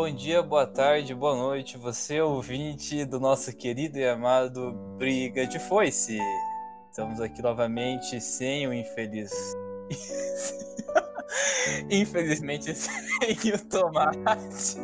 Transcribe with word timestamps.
Bom 0.00 0.14
dia, 0.14 0.44
boa 0.44 0.64
tarde, 0.64 1.12
boa 1.12 1.34
noite, 1.34 1.76
você 1.76 2.20
ouvinte 2.20 3.04
do 3.04 3.18
nosso 3.18 3.54
querido 3.54 3.98
e 3.98 4.06
amado 4.06 4.70
Briga 4.96 5.44
de 5.44 5.58
Foice. 5.58 6.16
Estamos 6.88 7.20
aqui 7.20 7.42
novamente 7.42 8.20
sem 8.20 8.68
o 8.68 8.72
infeliz. 8.72 9.32
Infelizmente 11.90 12.72
sem 12.76 13.52
o 13.52 13.68
Tomate. 13.68 14.78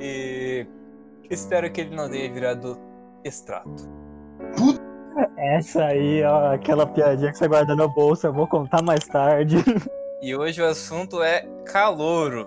e 0.00 0.64
espero 1.28 1.70
que 1.72 1.80
ele 1.80 1.96
não 1.96 2.08
tenha 2.08 2.32
virado 2.32 2.78
extrato. 3.24 3.90
Essa 5.36 5.86
aí, 5.86 6.22
ó, 6.22 6.54
aquela 6.54 6.86
piadinha 6.86 7.32
que 7.32 7.38
você 7.38 7.48
guarda 7.48 7.74
na 7.74 7.88
bolsa, 7.88 8.28
eu 8.28 8.32
vou 8.32 8.46
contar 8.46 8.82
mais 8.82 9.04
tarde. 9.04 9.56
E 10.22 10.36
hoje 10.36 10.62
o 10.62 10.66
assunto 10.66 11.20
é 11.20 11.40
calouro. 11.66 12.46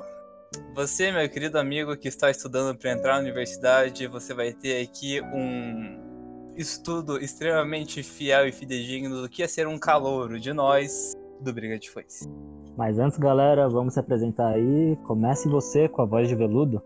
Você, 0.74 1.12
meu 1.12 1.28
querido 1.30 1.60
amigo 1.60 1.98
que 1.98 2.08
está 2.08 2.32
estudando 2.32 2.78
para 2.78 2.94
entrar 2.94 3.16
na 3.16 3.20
universidade, 3.20 4.08
você 4.08 4.34
vai 4.34 4.54
ter 4.54 4.82
aqui 4.82 5.20
um 5.22 6.54
estudo 6.56 7.18
extremamente 7.22 8.02
fiel 8.02 8.48
e 8.48 8.54
fidedigno 8.54 9.22
do 9.22 9.28
que 9.28 9.44
é 9.44 9.48
ser 9.48 9.68
um 9.68 9.78
calouro 9.78 10.40
de 10.40 10.54
nós 10.54 11.12
do 11.42 11.52
Briga 11.52 11.78
de 11.78 11.92
Foice. 11.92 12.30
Mas 12.78 12.98
antes, 12.98 13.20
galera, 13.20 13.68
vamos 13.68 13.96
se 13.96 14.00
apresentar 14.00 14.54
aí. 14.54 14.98
Comece 15.06 15.50
você 15.50 15.90
com 15.90 16.02
a 16.02 16.06
voz 16.06 16.30
de 16.30 16.36
veludo. 16.36 16.82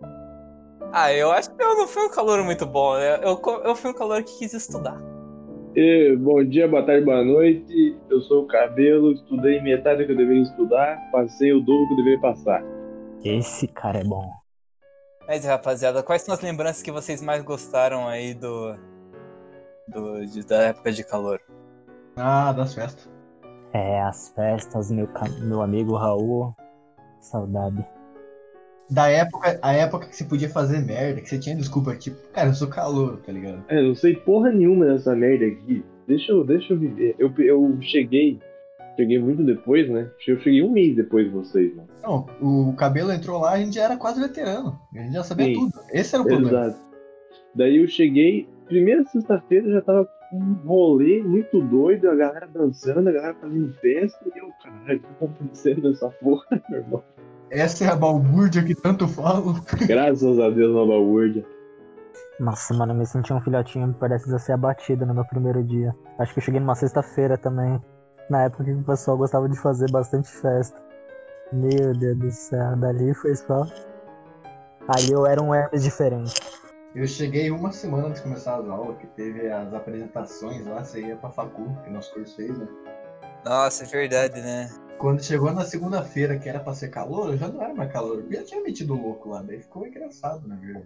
Ah, 0.91 1.13
eu 1.13 1.31
acho 1.31 1.53
que 1.53 1.63
eu 1.63 1.77
não 1.77 1.87
fui 1.87 2.01
um 2.01 2.09
calouro 2.09 2.43
muito 2.43 2.65
bom, 2.65 2.97
né? 2.97 3.19
Eu, 3.21 3.39
eu 3.63 3.75
fui 3.75 3.91
um 3.91 3.93
calouro 3.93 4.23
que 4.23 4.39
quis 4.39 4.55
estudar. 4.55 4.97
E, 5.81 6.13
bom 6.17 6.43
dia, 6.43 6.67
boa 6.67 6.85
tarde, 6.85 7.05
boa 7.05 7.23
noite. 7.23 7.97
Eu 8.09 8.19
sou 8.19 8.43
o 8.43 8.47
Cabelo, 8.47 9.13
estudei 9.13 9.61
metade 9.61 10.01
do 10.01 10.07
que 10.07 10.11
eu 10.11 10.17
deveria 10.17 10.41
estudar, 10.41 11.09
passei 11.09 11.53
o 11.53 11.61
dobro 11.61 11.87
que 11.87 11.93
eu 11.93 11.95
deveria 11.95 12.19
passar. 12.19 12.61
Esse 13.23 13.65
cara 13.65 13.99
é 13.99 14.03
bom. 14.03 14.29
Mas, 15.25 15.45
rapaziada, 15.45 16.03
quais 16.03 16.21
são 16.21 16.33
as 16.33 16.41
lembranças 16.41 16.83
que 16.83 16.91
vocês 16.91 17.21
mais 17.21 17.41
gostaram 17.43 18.09
aí 18.09 18.33
do. 18.33 18.75
do 19.87 20.25
de, 20.25 20.45
da 20.45 20.63
época 20.63 20.91
de 20.91 21.01
calor? 21.01 21.39
Ah, 22.17 22.51
das 22.51 22.73
festas. 22.73 23.09
É, 23.71 24.01
as 24.01 24.33
festas, 24.35 24.91
meu, 24.91 25.07
meu 25.39 25.61
amigo 25.61 25.95
Raul. 25.95 26.53
Saudade. 27.21 27.87
Da 28.89 29.07
época, 29.07 29.59
a 29.61 29.71
época 29.73 30.07
que 30.07 30.15
você 30.15 30.23
podia 30.23 30.49
fazer 30.49 30.79
merda, 30.79 31.21
que 31.21 31.29
você 31.29 31.37
tinha 31.37 31.55
desculpa, 31.55 31.95
tipo, 31.95 32.17
cara, 32.33 32.49
eu 32.49 32.53
sou 32.53 32.67
calor, 32.67 33.17
tá 33.17 33.31
ligado? 33.31 33.63
É, 33.67 33.79
eu 33.79 33.89
não 33.89 33.95
sei 33.95 34.15
porra 34.15 34.51
nenhuma 34.51 34.85
dessa 34.85 35.15
merda 35.15 35.45
aqui. 35.45 35.83
Deixa 36.07 36.31
eu, 36.31 36.43
deixa 36.43 36.73
eu 36.73 36.79
viver. 36.79 37.15
Eu, 37.19 37.31
eu 37.37 37.77
cheguei. 37.81 38.39
Cheguei 38.97 39.19
muito 39.19 39.43
depois, 39.43 39.87
né? 39.89 40.09
Eu 40.27 40.39
cheguei 40.39 40.63
um 40.63 40.71
mês 40.71 40.95
depois 40.95 41.25
de 41.25 41.31
vocês, 41.31 41.75
né? 41.75 41.83
Não, 42.03 42.25
o 42.41 42.73
cabelo 42.73 43.11
entrou 43.11 43.39
lá, 43.39 43.51
a 43.51 43.59
gente 43.59 43.75
já 43.75 43.83
era 43.83 43.95
quase 43.95 44.19
veterano. 44.19 44.77
A 44.93 44.99
gente 44.99 45.13
já 45.13 45.23
sabia 45.23 45.45
Sim. 45.45 45.53
tudo. 45.53 45.71
Esse 45.93 46.15
era 46.15 46.23
o 46.23 46.27
problema. 46.27 46.65
Exato. 46.65 46.79
Daí 47.55 47.77
eu 47.77 47.87
cheguei, 47.87 48.47
primeira 48.65 49.05
sexta-feira 49.05 49.71
já 49.71 49.81
tava 49.81 50.09
com 50.29 50.37
um 50.37 50.53
rolê 50.65 51.21
muito 51.23 51.61
doido, 51.61 52.09
a 52.09 52.15
galera 52.15 52.47
dançando, 52.47 53.07
a 53.07 53.11
galera 53.11 53.35
fazendo 53.35 53.73
festa, 53.75 54.19
e 54.35 54.39
eu, 54.39 54.49
caralho, 54.63 54.99
o 54.99 55.01
que 55.01 55.13
tá 55.19 55.25
acontecendo 55.25 55.89
nessa 55.89 56.09
porra, 56.09 56.45
meu 56.69 56.79
irmão? 56.79 57.03
Essa 57.51 57.85
é 57.85 57.87
a 57.87 57.95
balbúrdia 57.95 58.63
que 58.63 58.75
tanto 58.75 59.07
falo. 59.07 59.55
Graças 59.87 60.39
a 60.39 60.49
Deus, 60.49 60.73
Nova 60.73 60.93
World. 60.93 61.45
Nossa, 62.39 62.73
mano, 62.73 62.93
eu 62.93 62.97
me 62.97 63.05
senti 63.05 63.33
um 63.33 63.41
filhotinho 63.41 63.95
a 64.01 64.39
ser 64.39 64.53
abatido 64.53 65.05
no 65.05 65.13
meu 65.13 65.25
primeiro 65.25 65.63
dia. 65.63 65.93
Acho 66.19 66.33
que 66.33 66.39
eu 66.39 66.43
cheguei 66.43 66.59
numa 66.59 66.75
sexta-feira 66.75 67.37
também. 67.37 67.81
Na 68.29 68.43
época 68.43 68.63
que 68.63 68.71
o 68.71 68.83
pessoal 68.83 69.17
gostava 69.17 69.49
de 69.49 69.59
fazer 69.59 69.91
bastante 69.91 70.29
festa. 70.29 70.79
Meu 71.51 71.93
Deus 71.97 72.17
do 72.17 72.31
céu, 72.31 72.75
dali 72.77 73.13
foi 73.13 73.35
só. 73.35 73.65
Ali 74.87 75.11
eu 75.11 75.25
era 75.25 75.41
um 75.41 75.53
Hermes 75.53 75.83
diferente. 75.83 76.33
Eu 76.95 77.05
cheguei 77.07 77.51
uma 77.51 77.71
semana 77.71 78.07
antes 78.07 78.21
de 78.21 78.27
começar 78.27 78.57
as 78.57 78.67
aulas, 78.67 78.97
que 78.97 79.07
teve 79.07 79.47
as 79.47 79.73
apresentações 79.73 80.65
lá, 80.65 80.83
você 80.83 81.01
ia 81.01 81.15
pra 81.15 81.29
facu, 81.29 81.67
que 81.83 81.89
nosso 81.89 82.13
curso 82.13 82.35
fez, 82.35 82.57
né? 82.57 82.67
Nossa, 83.45 83.83
é 83.83 83.87
verdade, 83.87 84.41
né? 84.41 84.69
Quando 84.99 85.23
chegou 85.23 85.53
na 85.53 85.63
segunda-feira, 85.63 86.37
que 86.37 86.49
era 86.49 86.59
pra 86.59 86.73
ser 86.73 86.89
calor, 86.89 87.37
já 87.37 87.47
não 87.47 87.63
era 87.63 87.73
mais 87.73 87.89
calor. 87.89 88.21
Eu 88.21 88.31
já 88.33 88.43
tinha 88.43 88.61
metido 88.61 88.93
louco 88.93 89.29
lá, 89.29 89.41
daí 89.41 89.61
ficou 89.61 89.87
engraçado, 89.87 90.45
na 90.45 90.57
verdade. 90.57 90.85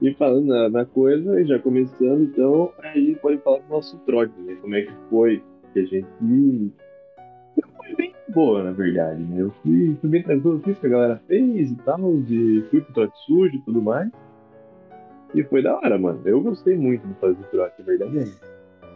E 0.00 0.14
falando 0.14 0.46
na, 0.46 0.70
na 0.70 0.84
coisa, 0.86 1.38
e 1.38 1.44
já 1.44 1.58
começando, 1.58 2.22
então, 2.22 2.72
a 2.78 2.98
gente 2.98 3.20
pode 3.20 3.36
falar 3.42 3.58
do 3.58 3.68
nosso 3.68 3.98
trote, 4.06 4.32
né? 4.40 4.56
Como 4.62 4.74
é 4.74 4.80
que 4.80 4.92
foi 5.10 5.42
que 5.74 5.80
a 5.80 5.84
gente. 5.84 6.08
Fui 7.76 7.96
bem 7.96 8.14
boa, 8.28 8.64
na 8.64 8.72
verdade, 8.72 9.22
né? 9.22 9.42
Eu 9.42 9.50
fui, 9.62 9.94
fui 10.00 10.08
bem 10.08 10.22
tranquilo, 10.22 10.62
fiz 10.64 10.78
o 10.78 10.80
que 10.80 10.86
a 10.86 10.90
galera 10.90 11.22
fez 11.26 11.70
e 11.70 11.76
tal, 11.76 12.16
de, 12.22 12.64
fui 12.70 12.80
pro 12.80 12.94
trote 12.94 13.18
sujo 13.26 13.54
e 13.54 13.60
tudo 13.60 13.82
mais. 13.82 14.10
E 15.34 15.44
foi 15.44 15.62
da 15.62 15.76
hora, 15.76 15.98
mano. 15.98 16.22
Eu 16.24 16.40
gostei 16.40 16.78
muito 16.78 17.06
de 17.06 17.14
fazer 17.14 17.44
trote, 17.50 17.82
a 17.82 17.84
verdade 17.84 18.20
é. 18.20 18.53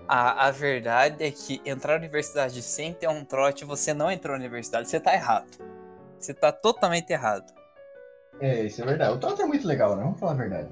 A, 0.09 0.47
a 0.47 0.51
verdade 0.51 1.23
é 1.23 1.31
que 1.31 1.61
entrar 1.67 1.93
na 1.95 1.99
universidade 1.99 2.63
sem 2.63 2.95
ter 2.95 3.09
um 3.09 3.25
trote, 3.25 3.65
você 3.65 3.93
não 3.93 4.11
entrou 4.11 4.35
na 4.35 4.41
universidade, 4.41 4.89
você 4.89 4.99
tá 4.99 5.13
errado. 5.13 5.47
Você 6.19 6.33
tá 6.33 6.51
totalmente 6.51 7.11
errado. 7.11 7.45
É, 8.41 8.65
isso 8.65 8.83
é 8.83 8.87
verdade. 8.87 9.13
O 9.13 9.19
trote 9.19 9.43
é 9.43 9.47
muito 9.47 9.67
legal, 9.67 9.97
né? 9.97 10.03
Vamos 10.03 10.19
falar 10.19 10.33
a 10.33 10.37
verdade. 10.37 10.69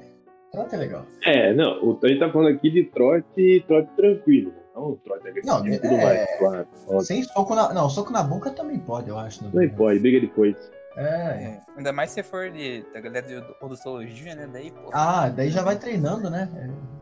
O 0.49 0.51
trote 0.53 0.75
é 0.75 0.79
legal. 0.79 1.05
É, 1.25 1.53
não, 1.53 1.85
o, 1.85 1.99
a 2.03 2.09
gente 2.09 2.19
tá 2.19 2.31
falando 2.31 2.55
aqui 2.55 2.71
de 2.71 2.85
trote, 2.85 3.65
trote 3.69 3.91
tranquilo? 3.95 4.55
Não 4.75 4.91
o 4.91 4.97
trote 4.97 5.29
agressivo 5.29 5.59
Não, 5.59 5.67
e 5.67 5.79
tudo 5.79 5.95
é- 5.95 6.05
mais, 6.05 6.39
claro. 6.39 6.69
Óbvio. 6.87 7.01
Sem 7.03 7.23
soco 7.23 7.55
na. 7.55 7.73
Não, 7.73 7.91
soco 7.91 8.13
na 8.13 8.23
boca 8.23 8.51
também 8.51 8.79
pode, 8.79 9.09
eu 9.09 9.19
acho. 9.19 9.45
Não 9.45 9.69
pode, 9.71 9.99
briga 9.99 10.21
depois. 10.21 10.57
É. 10.97 11.03
É, 11.03 11.61
ainda 11.77 11.93
mais 11.93 12.11
se 12.11 12.23
for 12.23 12.51
de, 12.51 12.83
da 12.95 13.01
galera 13.01 13.27
de 13.27 13.37
odontologia, 13.61 14.35
né? 14.35 14.49
Daí, 14.51 14.71
pô. 14.71 14.91
Ah, 14.95 15.29
daí 15.29 15.51
já 15.51 15.63
vai 15.63 15.77
treinando, 15.77 16.31
né? 16.31 16.49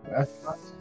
É, 0.09 0.16
acho 0.16 0.33
fácil. 0.43 0.75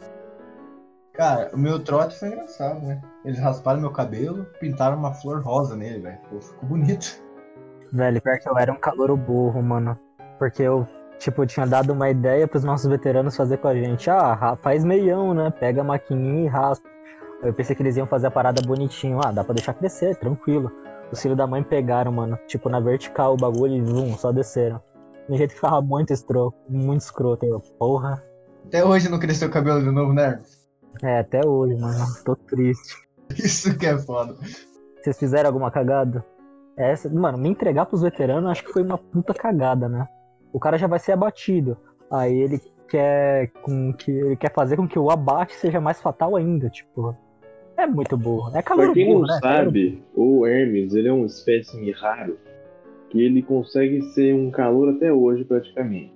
Cara, 1.14 1.48
o 1.54 1.58
meu 1.58 1.78
trote 1.78 2.18
foi 2.18 2.28
engraçado, 2.28 2.84
né? 2.84 3.00
Eles 3.24 3.38
rasparam 3.38 3.80
meu 3.80 3.92
cabelo, 3.92 4.44
pintaram 4.58 4.98
uma 4.98 5.14
flor 5.14 5.40
rosa 5.40 5.76
nele, 5.76 6.00
velho. 6.00 6.18
Ficou 6.40 6.68
bonito. 6.68 7.22
Velho, 7.92 8.20
pior 8.20 8.38
que 8.40 8.48
eu 8.48 8.58
era 8.58 8.72
um 8.72 8.76
calouro 8.76 9.16
burro, 9.16 9.62
mano. 9.62 9.96
Porque 10.40 10.64
eu, 10.64 10.84
tipo, 11.20 11.46
tinha 11.46 11.64
dado 11.64 11.92
uma 11.92 12.10
ideia 12.10 12.48
pros 12.48 12.64
nossos 12.64 12.90
veteranos 12.90 13.36
fazer 13.36 13.58
com 13.58 13.68
a 13.68 13.74
gente. 13.76 14.10
Ah, 14.10 14.58
faz 14.60 14.84
meião, 14.84 15.32
né? 15.32 15.52
Pega 15.52 15.82
a 15.82 15.84
maquininha 15.84 16.46
e 16.46 16.48
raspa. 16.48 16.88
Eu 17.44 17.54
pensei 17.54 17.76
que 17.76 17.82
eles 17.82 17.96
iam 17.96 18.08
fazer 18.08 18.26
a 18.26 18.30
parada 18.32 18.60
bonitinho. 18.62 19.20
Ah, 19.24 19.30
dá 19.30 19.44
pra 19.44 19.54
deixar 19.54 19.74
crescer, 19.74 20.16
tranquilo. 20.16 20.72
Os 21.12 21.22
filhos 21.22 21.38
da 21.38 21.46
mãe 21.46 21.62
pegaram, 21.62 22.10
mano. 22.10 22.36
Tipo, 22.48 22.68
na 22.68 22.80
vertical 22.80 23.34
o 23.34 23.36
bagulho 23.36 23.74
e 23.74 23.80
vum, 23.80 24.18
só 24.18 24.32
desceram. 24.32 24.82
De 25.28 25.36
jeito 25.36 25.50
que 25.50 25.56
ficava 25.56 25.80
muito 25.80 26.12
escroto, 26.12 26.56
muito 26.68 27.02
escroto. 27.02 27.46
Eu, 27.46 27.60
porra. 27.78 28.20
Até 28.66 28.84
hoje 28.84 29.08
não 29.08 29.20
cresceu 29.20 29.46
o 29.46 29.52
cabelo 29.52 29.80
de 29.80 29.92
novo, 29.92 30.12
né? 30.12 30.42
É, 31.02 31.18
até 31.18 31.46
hoje, 31.46 31.74
mano. 31.76 32.04
Tô 32.24 32.36
triste. 32.36 32.96
Isso 33.36 33.76
que 33.78 33.86
é 33.86 33.98
foda. 33.98 34.34
Vocês 35.02 35.18
fizeram 35.18 35.48
alguma 35.48 35.70
cagada? 35.70 36.24
Essa, 36.76 37.08
mano, 37.08 37.38
me 37.38 37.48
entregar 37.48 37.86
pros 37.86 38.02
veteranos 38.02 38.50
acho 38.50 38.64
que 38.64 38.72
foi 38.72 38.82
uma 38.82 38.98
puta 38.98 39.32
cagada, 39.32 39.88
né? 39.88 40.08
O 40.52 40.58
cara 40.58 40.76
já 40.76 40.86
vai 40.86 40.98
ser 40.98 41.12
abatido. 41.12 41.76
Aí 42.10 42.36
ele 42.36 42.60
quer 42.88 43.48
com 43.62 43.92
que 43.92 44.10
ele 44.10 44.36
quer 44.36 44.52
fazer 44.52 44.76
com 44.76 44.86
que 44.86 44.98
o 44.98 45.10
abate 45.10 45.54
seja 45.54 45.80
mais 45.80 46.00
fatal 46.00 46.36
ainda, 46.36 46.68
tipo. 46.68 47.16
É 47.76 47.86
muito 47.86 48.16
burro. 48.16 48.56
É 48.56 48.62
calor 48.62 48.86
Pra 48.86 48.94
quem 48.94 49.06
burro, 49.06 49.26
não 49.26 49.34
né? 49.34 49.40
sabe, 49.42 50.02
o 50.14 50.46
Hermes, 50.46 50.94
ele 50.94 51.08
é 51.08 51.12
um 51.12 51.26
espécime 51.26 51.90
raro 51.90 52.38
que 53.10 53.20
ele 53.20 53.42
consegue 53.42 54.00
ser 54.12 54.34
um 54.34 54.50
calor 54.50 54.90
até 54.90 55.12
hoje 55.12 55.44
praticamente. 55.44 56.12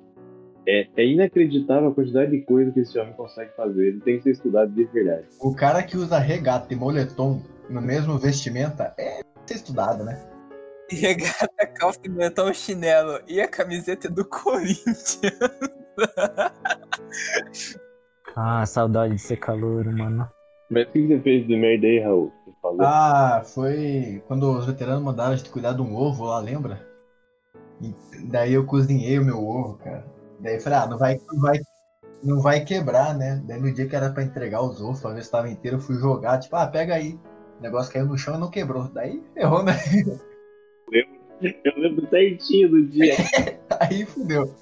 É, 0.71 0.87
é 0.99 1.07
inacreditável 1.07 1.89
a 1.89 1.95
quantidade 1.95 2.31
de 2.31 2.43
coisa 2.43 2.71
que 2.71 2.81
esse 2.81 2.99
homem 2.99 3.15
consegue 3.15 3.51
fazer. 3.57 3.87
Ele 3.87 4.01
tem 4.01 4.19
que 4.19 4.25
ser 4.25 4.33
estudado 4.33 4.71
de 4.71 4.85
verdade. 4.85 5.25
O 5.41 5.55
cara 5.55 5.83
que 5.83 5.97
usa 5.97 6.19
regata 6.19 6.75
e 6.75 6.77
moletom 6.77 7.41
no 7.71 7.81
mesmo 7.81 8.19
vestimenta 8.19 8.95
é 8.99 9.23
ser 9.47 9.55
estudado, 9.55 10.05
né? 10.05 10.23
Regata, 10.91 11.67
calça 11.75 12.01
e 12.05 12.11
moletom, 12.11 12.53
chinelo 12.53 13.19
e 13.27 13.41
a 13.41 13.49
camiseta 13.49 14.11
do 14.11 14.27
Corinthians. 14.27 15.21
Ah, 18.41 18.65
saudade 18.65 19.15
de 19.15 19.21
ser 19.21 19.39
calor, 19.39 19.85
mano. 19.87 20.31
Mas 20.71 20.87
o 20.87 20.93
que 20.93 21.09
você 21.09 21.21
fez 21.23 21.45
de 21.45 21.57
merda 21.57 21.89
aí, 21.89 21.99
Raul? 21.99 22.33
Ah, 22.81 23.43
foi 23.45 24.23
quando 24.29 24.57
os 24.57 24.65
veteranos 24.65 25.03
mandaram 25.03 25.33
a 25.33 25.37
gente 25.37 25.51
cuidar 25.51 25.73
de 25.73 25.83
um 25.83 25.97
ovo 25.97 26.25
lá, 26.25 26.39
lembra? 26.39 26.87
E 27.81 27.93
daí 28.29 28.55
eu 28.55 28.65
cozinhei 28.65 29.19
o 29.19 29.25
meu 29.25 29.45
ovo, 29.45 29.79
cara. 29.79 30.05
Daí 30.41 30.55
eu 30.55 30.61
falei, 30.61 30.79
ah, 30.79 30.87
não 30.87 30.99
vai, 30.99 31.21
não 31.31 31.41
vai, 31.41 31.59
não 32.23 32.41
vai 32.41 32.65
quebrar, 32.65 33.17
né? 33.17 33.43
Daí 33.47 33.61
no 33.61 33.73
dia 33.73 33.89
que 33.89 33.97
era 33.97 34.11
pra 34.11 34.23
entregar 34.23 34.63
os 34.63 34.81
ovos, 34.81 35.01
pra 35.01 35.13
ver 35.13 35.25
se 35.25 35.31
tava 35.31 35.49
inteiro, 35.49 35.77
eu 35.77 35.81
fui 35.81 35.97
jogar, 35.97 36.39
tipo, 36.39 36.57
ah, 36.57 36.67
pega 36.67 36.95
aí. 36.95 37.19
O 37.59 37.63
negócio 37.63 37.93
caiu 37.93 38.07
no 38.07 38.17
chão 38.17 38.37
e 38.37 38.39
não 38.39 38.51
quebrou. 38.51 38.89
Daí 38.89 39.23
ferrou, 39.35 39.65
né? 39.65 39.73
Eu 41.43 41.73
lembro 41.77 42.09
certinho 42.09 42.69
do 42.69 42.87
dia. 42.87 43.15
Aí 43.81 44.05
fudeu. 44.05 44.53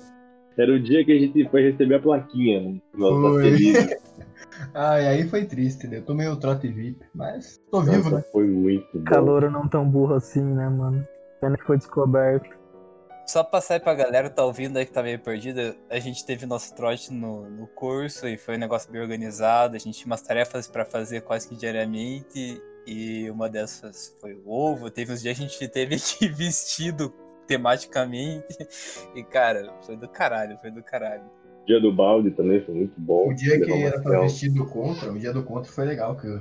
Era 0.58 0.73
o 0.73 0.81
dia 0.81 1.05
que 1.05 1.12
a 1.12 1.19
gente 1.19 1.49
foi 1.49 1.70
receber 1.70 1.96
a 1.96 2.00
plaquinha, 2.00 2.61
né? 2.61 2.81
Nossa, 2.94 3.20
Foi. 3.20 3.43
feliz. 3.43 3.96
Ai, 4.75 5.06
aí 5.06 5.29
foi 5.29 5.44
triste, 5.44 5.87
né? 5.87 5.99
Eu 5.99 6.05
tomei 6.05 6.26
o 6.29 6.37
trote 6.37 6.67
VIP, 6.69 7.05
mas 7.14 7.61
tô 7.70 7.82
vivo, 7.82 7.96
Nossa, 8.05 8.17
né? 8.17 8.25
foi 8.32 8.46
muito 8.46 8.99
bom. 8.99 9.05
Calouro 9.05 9.50
não 9.50 9.69
tão 9.69 9.87
burro 9.87 10.14
assim, 10.14 10.43
né, 10.43 10.67
mano? 10.69 11.06
pena 11.40 11.56
que 11.58 11.64
foi 11.64 11.76
descoberto. 11.76 12.49
Só 13.26 13.43
passar 13.43 13.75
aí 13.75 13.81
pra 13.81 13.93
galera 13.94 14.31
que 14.31 14.37
tá 14.37 14.44
ouvindo 14.44 14.76
aí 14.76 14.87
que 14.87 14.93
tá 14.93 15.02
meio 15.02 15.19
perdida, 15.19 15.76
a 15.90 15.99
gente 15.99 16.25
teve 16.25 16.46
nosso 16.46 16.73
trote 16.75 17.12
no, 17.12 17.50
no 17.50 17.67
curso 17.67 18.28
e 18.28 18.37
foi 18.38 18.55
um 18.56 18.58
negócio 18.61 18.90
bem 18.90 19.00
organizado, 19.00 19.75
a 19.75 19.78
gente 19.78 19.99
tinha 19.99 20.06
umas 20.06 20.23
tarefas 20.23 20.69
pra 20.69 20.84
fazer 20.84 21.23
quase 21.23 21.49
que 21.49 21.56
diariamente 21.56 22.62
e 22.87 23.28
uma 23.31 23.49
dessas 23.49 24.17
foi 24.20 24.34
o 24.34 24.49
ovo, 24.49 24.90
teve 24.90 25.12
uns 25.12 25.20
dias 25.23 25.37
a 25.37 25.43
gente 25.43 25.67
teve 25.69 25.96
que 25.99 26.26
ir 26.26 26.32
vestido 26.32 27.12
tematicamente 27.49 28.46
e 29.14 29.25
cara, 29.25 29.72
foi 29.82 29.96
do 29.96 30.08
caralho, 30.08 30.56
foi 30.58 30.70
do 30.70 30.82
caralho. 30.82 31.25
Dia 31.67 31.81
do 31.81 31.93
balde 31.93 32.31
também 32.31 32.61
foi 32.64 32.75
muito 32.76 32.94
bom. 32.96 33.29
O 33.31 33.34
dia 33.34 33.61
que 33.61 33.72
era 33.72 34.00
pra 34.00 34.12
Marcel. 34.12 34.22
vestir 34.22 34.50
do 34.52 34.64
contra, 34.67 35.11
o 35.11 35.19
dia 35.19 35.32
do 35.32 35.43
contra 35.43 35.70
foi 35.72 35.84
legal, 35.84 36.17
que 36.17 36.29
eu- 36.29 36.40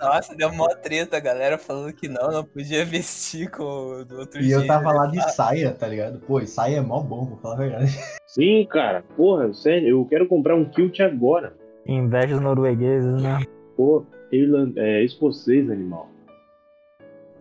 Nossa, 0.00 0.34
deu 0.34 0.52
mó 0.52 0.68
treta, 0.68 1.16
a 1.16 1.20
galera 1.20 1.56
falando 1.56 1.92
que 1.92 2.08
não, 2.08 2.30
não 2.30 2.44
podia 2.44 2.84
vestir 2.84 3.50
com 3.50 3.62
o 3.62 4.04
do 4.04 4.18
outro 4.18 4.40
E 4.40 4.44
dia. 4.44 4.56
eu 4.56 4.66
tava 4.66 4.92
lá 4.92 5.06
de 5.06 5.20
saia, 5.32 5.72
tá 5.72 5.88
ligado? 5.88 6.20
Pô, 6.20 6.40
e 6.40 6.46
saia 6.46 6.76
é 6.76 6.80
mó 6.80 7.00
bom, 7.00 7.26
vou 7.26 7.38
falar 7.38 7.54
a 7.54 7.58
verdade. 7.58 7.98
Sim, 8.26 8.66
cara. 8.70 9.02
Porra, 9.16 9.52
sério, 9.54 9.88
eu 9.88 10.04
quero 10.04 10.28
comprar 10.28 10.54
um 10.54 10.64
kilt 10.68 11.00
agora. 11.00 11.54
Inveja 11.86 12.34
os 12.34 12.40
noruegueses, 12.40 13.22
né? 13.22 13.40
Pô, 13.76 14.04
Irland... 14.30 14.78
é 14.78 15.02
escocês, 15.04 15.70
animal. 15.70 16.08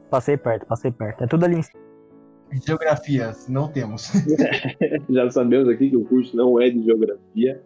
Passei 0.09 0.37
perto, 0.37 0.65
passei 0.65 0.91
perto. 0.91 1.23
É 1.23 1.27
tudo 1.27 1.45
ali 1.45 1.57
em 1.57 1.61
cima. 1.61 1.83
Geografia, 2.65 3.31
não 3.49 3.67
temos. 3.67 4.11
Já 5.09 5.29
sabemos 5.31 5.67
aqui 5.67 5.89
que 5.89 5.97
o 5.97 6.05
curso 6.05 6.37
não 6.37 6.61
é 6.61 6.69
de 6.69 6.83
geografia. 6.83 7.61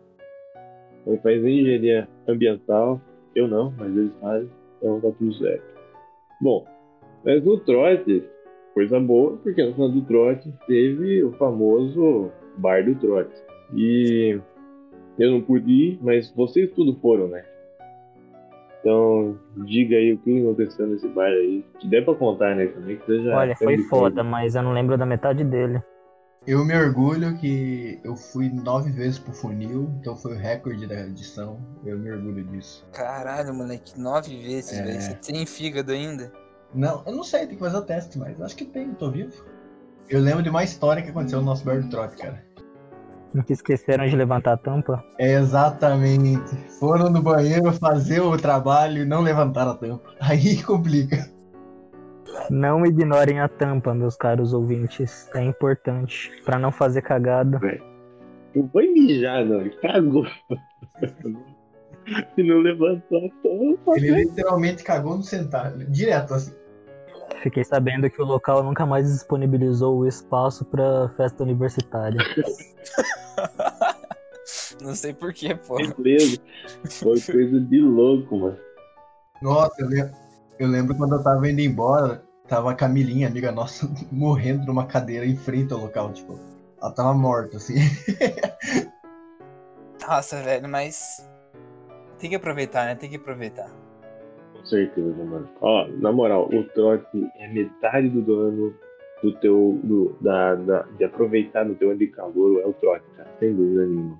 Ele 1.05 1.17
faz 1.19 1.43
engenharia 1.43 2.07
ambiental. 2.27 2.99
Eu 3.35 3.47
não, 3.47 3.73
mas 3.77 3.95
eles 3.95 4.11
fazem. 4.19 4.49
Então 4.79 4.99
tá 4.99 5.09
tudo 5.17 5.33
certo. 5.35 5.63
Bom, 6.41 6.65
mas 7.23 7.43
no 7.43 7.59
trote, 7.59 8.23
coisa 8.73 8.99
boa, 8.99 9.37
porque 9.37 9.63
no 9.63 9.73
final 9.73 9.89
do 9.89 10.01
trote 10.01 10.51
teve 10.65 11.23
o 11.23 11.31
famoso 11.33 12.31
bar 12.57 12.83
do 12.83 12.95
trote. 12.95 13.35
E 13.73 14.39
eu 15.17 15.31
não 15.31 15.41
pude 15.41 15.71
ir, 15.71 15.99
mas 16.01 16.33
vocês 16.33 16.71
tudo 16.71 16.95
foram, 16.99 17.27
né? 17.27 17.43
Então, 18.79 19.37
diga 19.65 19.97
aí 19.97 20.13
o 20.13 20.17
que 20.19 20.39
aconteceu 20.39 20.87
nesse 20.87 21.07
bar 21.09 21.27
aí. 21.27 21.65
Que 21.79 21.87
der 21.87 22.05
pra 22.05 22.15
contar, 22.15 22.55
né? 22.55 22.67
Também 22.67 22.95
que 22.95 23.05
seja. 23.05 23.35
Olha, 23.35 23.55
foi 23.55 23.67
family 23.67 23.83
foda, 23.89 24.23
mas 24.23 24.55
eu 24.55 24.63
não 24.63 24.71
lembro 24.71 24.97
da 24.97 25.05
metade 25.05 25.43
dele. 25.43 25.81
Eu 26.49 26.65
me 26.65 26.75
orgulho 26.75 27.37
que 27.37 27.99
eu 28.03 28.15
fui 28.15 28.49
nove 28.49 28.89
vezes 28.89 29.19
pro 29.19 29.31
funil, 29.31 29.87
então 30.01 30.15
foi 30.15 30.33
o 30.33 30.35
recorde 30.35 30.87
da 30.87 30.99
edição. 31.01 31.59
Eu 31.85 31.99
me 31.99 32.11
orgulho 32.11 32.43
disso. 32.43 32.83
Caralho, 32.91 33.53
moleque, 33.53 33.99
nove 33.99 34.35
vezes, 34.35 34.73
É. 34.79 34.83
velho. 34.83 34.99
Você 34.99 35.13
tem 35.13 35.45
fígado 35.45 35.91
ainda? 35.91 36.31
Não, 36.73 37.03
eu 37.05 37.15
não 37.15 37.23
sei, 37.23 37.41
tem 37.45 37.49
que 37.55 37.59
fazer 37.63 37.77
o 37.77 37.83
teste, 37.83 38.17
mas 38.17 38.41
acho 38.41 38.55
que 38.55 38.65
tem, 38.65 38.87
eu 38.87 38.95
tô 38.95 39.11
vivo. 39.11 39.45
Eu 40.09 40.19
lembro 40.21 40.41
de 40.41 40.49
uma 40.49 40.63
história 40.63 41.03
que 41.03 41.11
aconteceu 41.11 41.37
no 41.39 41.45
nosso 41.45 41.63
bar 41.63 41.83
do 41.83 41.87
trote, 41.87 42.17
cara. 42.17 42.43
Que 43.45 43.53
esqueceram 43.53 44.07
de 44.07 44.15
levantar 44.15 44.53
a 44.53 44.57
tampa. 44.57 45.03
É 45.19 45.33
exatamente. 45.33 46.55
Foram 46.79 47.11
no 47.11 47.21
banheiro 47.21 47.71
fazer 47.73 48.21
o 48.21 48.35
trabalho 48.35 49.03
e 49.03 49.05
não 49.05 49.21
levantaram 49.21 49.73
a 49.73 49.75
tampa. 49.75 50.09
Aí 50.19 50.57
complica. 50.65 51.29
Não 52.49 52.85
ignorem 52.85 53.39
a 53.39 53.47
tampa, 53.47 53.93
meus 53.93 54.15
caros 54.15 54.53
ouvintes. 54.53 55.29
É 55.35 55.43
importante. 55.43 56.31
Pra 56.43 56.57
não 56.57 56.71
fazer 56.71 57.01
cagada. 57.01 57.59
Não 58.55 58.67
foi 58.69 58.87
mijar, 58.87 59.45
não. 59.45 59.61
Ele 59.61 59.69
cagou. 59.81 60.25
e 62.37 62.43
não 62.43 62.59
levantou 62.59 63.17
a 63.17 63.29
tampa. 63.43 63.97
Ele 63.97 64.23
literalmente 64.23 64.83
cagou 64.83 65.17
no 65.17 65.23
sentar, 65.23 65.77
direto 65.77 66.33
assim. 66.33 66.53
Fiquei 67.41 67.63
sabendo 67.63 68.09
que 68.09 68.21
o 68.21 68.25
local 68.25 68.63
nunca 68.63 68.85
mais 68.85 69.07
disponibilizou 69.07 69.99
o 69.99 70.07
espaço 70.07 70.65
pra 70.65 71.09
festa 71.15 71.43
universitária. 71.43 72.19
Não 74.81 74.95
sei 74.95 75.13
porquê, 75.13 75.55
pô. 75.55 75.75
Beleza. 75.97 76.39
Foi 76.89 77.19
coisa 77.21 77.59
de 77.59 77.79
louco, 77.81 78.37
mano. 78.37 78.57
Nossa, 79.41 79.81
eu 79.81 79.87
lembro, 79.87 80.15
eu 80.57 80.67
lembro 80.67 80.95
quando 80.95 81.15
eu 81.15 81.23
tava 81.23 81.49
indo 81.49 81.61
embora, 81.61 82.21
tava 82.49 82.71
a 82.71 82.75
Camilinha, 82.75 83.27
amiga 83.27 83.51
nossa, 83.51 83.87
morrendo 84.11 84.65
numa 84.65 84.85
cadeira 84.87 85.25
em 85.25 85.35
frente 85.35 85.71
ao 85.71 85.79
local, 85.79 86.11
tipo. 86.11 86.37
Ela 86.81 86.91
tava 86.91 87.13
morta, 87.13 87.57
assim. 87.57 87.75
Nossa, 90.07 90.41
velho, 90.41 90.67
mas. 90.67 91.29
Tem 92.17 92.29
que 92.29 92.35
aproveitar, 92.35 92.85
né? 92.85 92.95
Tem 92.95 93.09
que 93.09 93.17
aproveitar. 93.17 93.69
Com 94.53 94.65
certeza, 94.65 95.23
mano. 95.23 95.47
Ó, 95.61 95.87
na 95.87 96.11
moral, 96.11 96.49
o 96.51 96.63
trote 96.69 97.29
é 97.37 97.47
metade 97.47 98.09
do 98.09 98.21
dano 98.21 98.73
do 99.21 99.35
teu. 99.39 99.79
Do, 99.83 100.17
da, 100.21 100.55
da, 100.55 100.81
de 100.97 101.03
aproveitar 101.03 101.65
no 101.65 101.75
teu 101.75 101.89
ano 101.89 101.99
de 101.99 102.07
calor 102.07 102.61
é 102.61 102.65
o 102.65 102.73
trote, 102.73 103.05
cara. 103.15 103.29
Sem 103.39 103.53
dúvida 103.53 103.85
nenhuma. 103.85 104.17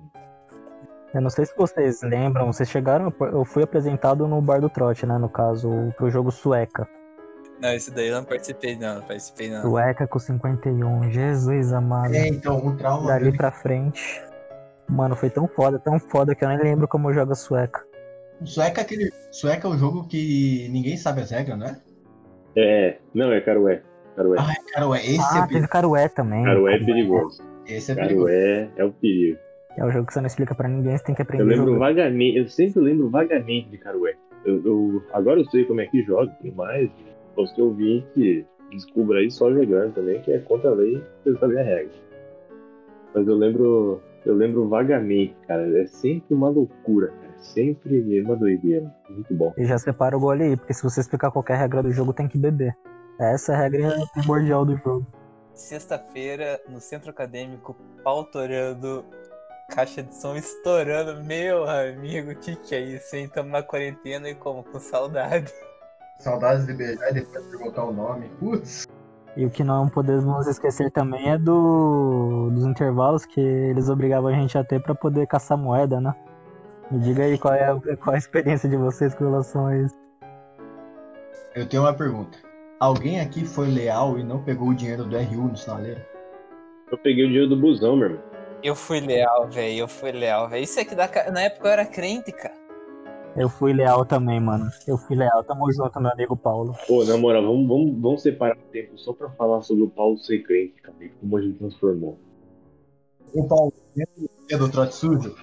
Eu 1.12 1.22
não 1.22 1.30
sei 1.30 1.46
se 1.46 1.56
vocês 1.56 2.02
lembram, 2.02 2.52
vocês 2.52 2.68
chegaram. 2.68 3.12
Eu 3.32 3.44
fui 3.44 3.62
apresentado 3.62 4.28
no 4.28 4.40
Bar 4.40 4.60
do 4.60 4.68
Trote, 4.68 5.06
né? 5.06 5.18
No 5.18 5.28
caso, 5.28 5.68
pro 5.96 6.10
jogo 6.10 6.30
Sueca. 6.30 6.86
Não, 7.60 7.74
isso 7.74 7.92
daí 7.94 8.08
eu 8.08 8.16
não 8.16 8.24
participei, 8.24 8.76
não. 8.76 8.96
Não 8.96 9.02
participei, 9.02 9.50
não. 9.50 9.62
Sueca 9.62 10.06
com 10.06 10.18
51. 10.18 11.10
Jesus 11.10 11.72
amado. 11.72 12.14
É, 12.14 12.26
então, 12.28 12.56
um 12.58 12.76
trauma. 12.76 13.06
Dali 13.08 13.24
dele- 13.24 13.36
pra 13.36 13.50
frente. 13.50 14.22
Mano, 14.88 15.14
foi 15.14 15.30
tão 15.30 15.46
foda, 15.46 15.78
tão 15.78 15.98
foda 16.00 16.34
que 16.34 16.44
eu 16.44 16.48
nem 16.48 16.58
lembro 16.58 16.88
como 16.88 17.12
joga 17.12 17.34
Sueca. 17.34 17.84
Sueca 18.44 18.80
é 18.80 18.84
aquele. 18.84 19.10
Sueca 19.30 19.68
é 19.68 19.70
o 19.70 19.76
jogo 19.76 20.08
que 20.08 20.68
ninguém 20.72 20.96
sabe 20.96 21.20
as 21.20 21.30
regras, 21.30 21.58
né? 21.58 21.80
É. 22.56 22.96
Não, 23.14 23.30
é 23.32 23.40
Carué. 23.40 23.82
Carué. 24.16 24.36
Ah, 24.40 24.54
cara, 24.72 24.88
ué, 24.88 24.98
esse 25.04 25.20
Ah, 25.20 25.44
é 25.44 25.52
teve. 25.52 25.68
Carué 25.68 26.08
também. 26.08 26.44
Carué 26.44 26.74
é 26.76 26.78
perigoso. 26.84 27.42
Esse 27.66 27.92
é 27.92 27.94
perigoso. 27.94 28.26
Carué 28.26 28.68
é 28.76 28.84
o 28.84 28.92
perigo. 28.92 29.38
É 29.76 29.84
o 29.84 29.90
jogo 29.90 30.06
que 30.06 30.12
você 30.12 30.20
não 30.20 30.26
explica 30.26 30.54
pra 30.54 30.68
ninguém, 30.68 30.96
você 30.96 31.04
tem 31.04 31.14
que 31.14 31.22
aprender 31.22 31.44
Eu 31.44 31.46
lembro 31.46 31.78
vagamente, 31.78 32.36
eu 32.38 32.48
sempre 32.48 32.80
lembro 32.80 33.08
vagamente 33.08 33.68
de 33.70 33.78
Carué. 33.78 34.14
Eu, 34.44 34.60
eu- 34.64 35.02
agora 35.12 35.38
eu 35.38 35.44
sei 35.50 35.64
como 35.64 35.80
é 35.80 35.86
que 35.86 36.02
joga 36.02 36.32
mais. 36.56 36.90
Você 37.36 37.60
ouvinte, 37.60 38.46
descubra 38.70 39.18
aí 39.18 39.30
só 39.30 39.52
jogando 39.52 39.94
também, 39.94 40.20
que 40.22 40.32
é 40.32 40.38
contra 40.38 40.70
a 40.70 40.74
lei, 40.74 41.02
você 41.24 41.38
saber 41.38 41.58
a 41.58 41.62
regra. 41.62 41.92
Mas 43.14 43.26
eu 43.26 43.34
lembro, 43.34 44.00
eu 44.24 44.34
lembro 44.34 44.68
vagamente, 44.68 45.34
cara. 45.46 45.66
É 45.78 45.86
sempre 45.86 46.34
uma 46.34 46.48
loucura, 46.48 47.08
cara. 47.08 47.38
Sempre 47.38 48.20
uma 48.20 48.36
doideira. 48.36 48.94
Muito 49.08 49.34
bom. 49.34 49.52
E 49.56 49.64
já 49.64 49.78
separa 49.78 50.16
o 50.16 50.20
gole 50.20 50.44
aí, 50.44 50.56
porque 50.56 50.74
se 50.74 50.82
você 50.82 51.00
explicar 51.00 51.30
qualquer 51.30 51.56
regra 51.56 51.82
do 51.82 51.90
jogo, 51.90 52.12
tem 52.12 52.28
que 52.28 52.38
beber. 52.38 52.76
Essa 53.18 53.52
é 53.52 53.56
a 53.56 53.58
regra 53.58 53.96
primordial 54.14 54.64
do 54.64 54.76
jogo. 54.76 55.06
Sexta-feira, 55.54 56.60
no 56.68 56.80
centro 56.80 57.10
acadêmico, 57.10 57.76
pau 58.02 58.24
torando, 58.24 59.04
caixa 59.70 60.02
de 60.02 60.14
som 60.14 60.36
estourando. 60.36 61.22
Meu 61.24 61.68
amigo, 61.68 62.30
o 62.30 62.36
que, 62.36 62.56
que 62.56 62.74
é 62.74 62.80
isso, 62.80 63.14
hein? 63.16 63.28
Tamo 63.28 63.50
na 63.50 63.62
quarentena 63.62 64.28
e 64.28 64.34
como? 64.34 64.62
Com 64.62 64.78
saudade. 64.78 65.52
Saudades 66.20 66.66
de 66.66 66.74
beijar 66.74 67.10
e 67.10 67.14
depois 67.14 67.44
perguntar 67.46 67.84
o 67.84 67.92
nome. 67.92 68.30
Putz. 68.38 68.86
E 69.36 69.46
o 69.46 69.50
que 69.50 69.62
não 69.64 69.88
podemos 69.88 70.46
esquecer 70.46 70.90
também 70.90 71.30
é 71.30 71.38
do 71.38 72.50
dos 72.52 72.64
intervalos 72.66 73.24
que 73.24 73.40
eles 73.40 73.88
obrigavam 73.88 74.28
a 74.30 74.32
gente 74.34 74.58
a 74.58 74.64
ter 74.64 74.82
pra 74.82 74.94
poder 74.94 75.26
caçar 75.26 75.56
moeda, 75.56 76.00
né? 76.00 76.14
Me 76.90 76.98
diga 76.98 77.22
aí 77.22 77.38
qual 77.38 77.54
é 77.54 77.70
a, 77.70 77.96
qual 77.96 78.12
é 78.12 78.16
a 78.16 78.18
experiência 78.18 78.68
de 78.68 78.76
vocês 78.76 79.14
com 79.14 79.24
relação 79.24 79.66
a 79.66 79.76
isso. 79.76 79.94
Eu 81.54 81.66
tenho 81.68 81.82
uma 81.84 81.94
pergunta. 81.94 82.38
Alguém 82.80 83.20
aqui 83.20 83.44
foi 83.44 83.68
leal 83.68 84.18
e 84.18 84.24
não 84.24 84.42
pegou 84.42 84.68
o 84.68 84.74
dinheiro 84.74 85.04
do 85.04 85.16
RU 85.16 85.48
no 85.48 85.56
sinaleiro? 85.56 86.00
Eu 86.90 86.98
peguei 86.98 87.24
o 87.24 87.28
dinheiro 87.28 87.48
do 87.48 87.56
busão, 87.56 87.94
meu 87.96 88.08
irmão. 88.10 88.22
Eu 88.62 88.74
fui 88.74 89.00
leal, 89.00 89.48
velho. 89.48 89.78
Eu 89.78 89.88
fui 89.88 90.12
leal, 90.12 90.48
velho. 90.48 90.64
Isso 90.64 90.80
aqui 90.80 90.94
da... 90.94 91.06
ca- 91.08 91.30
na 91.30 91.42
época 91.42 91.68
eu 91.68 91.72
era 91.72 91.84
crente, 91.86 92.32
cara. 92.32 92.54
Eu 93.36 93.48
fui 93.48 93.72
leal 93.72 94.04
também, 94.04 94.40
mano. 94.40 94.68
Eu 94.86 94.98
fui 94.98 95.16
leal. 95.16 95.42
Tamo 95.44 95.70
junto, 95.72 96.00
meu 96.00 96.10
amigo 96.10 96.36
Paulo. 96.36 96.74
Pô, 96.86 97.04
na 97.04 97.16
moral, 97.16 97.42
vamos, 97.42 97.68
vamos, 97.68 98.00
vamos 98.00 98.22
separar 98.22 98.56
o 98.56 98.70
tempo 98.72 98.98
só 98.98 99.12
pra 99.12 99.30
falar 99.30 99.62
sobre 99.62 99.84
o 99.84 99.88
Paulo 99.88 100.18
ser 100.18 100.42
crente, 100.42 100.80
cara. 100.82 100.94
Como 101.20 101.36
a 101.36 101.40
gente 101.42 101.58
transformou. 101.58 102.18
O 103.32 103.46
Paulo, 103.46 103.72
lembra 103.96 104.14
do 104.16 104.30
dia 104.48 104.58
do 104.58 104.68
trote 104.70 104.94
sujo? 104.94 105.36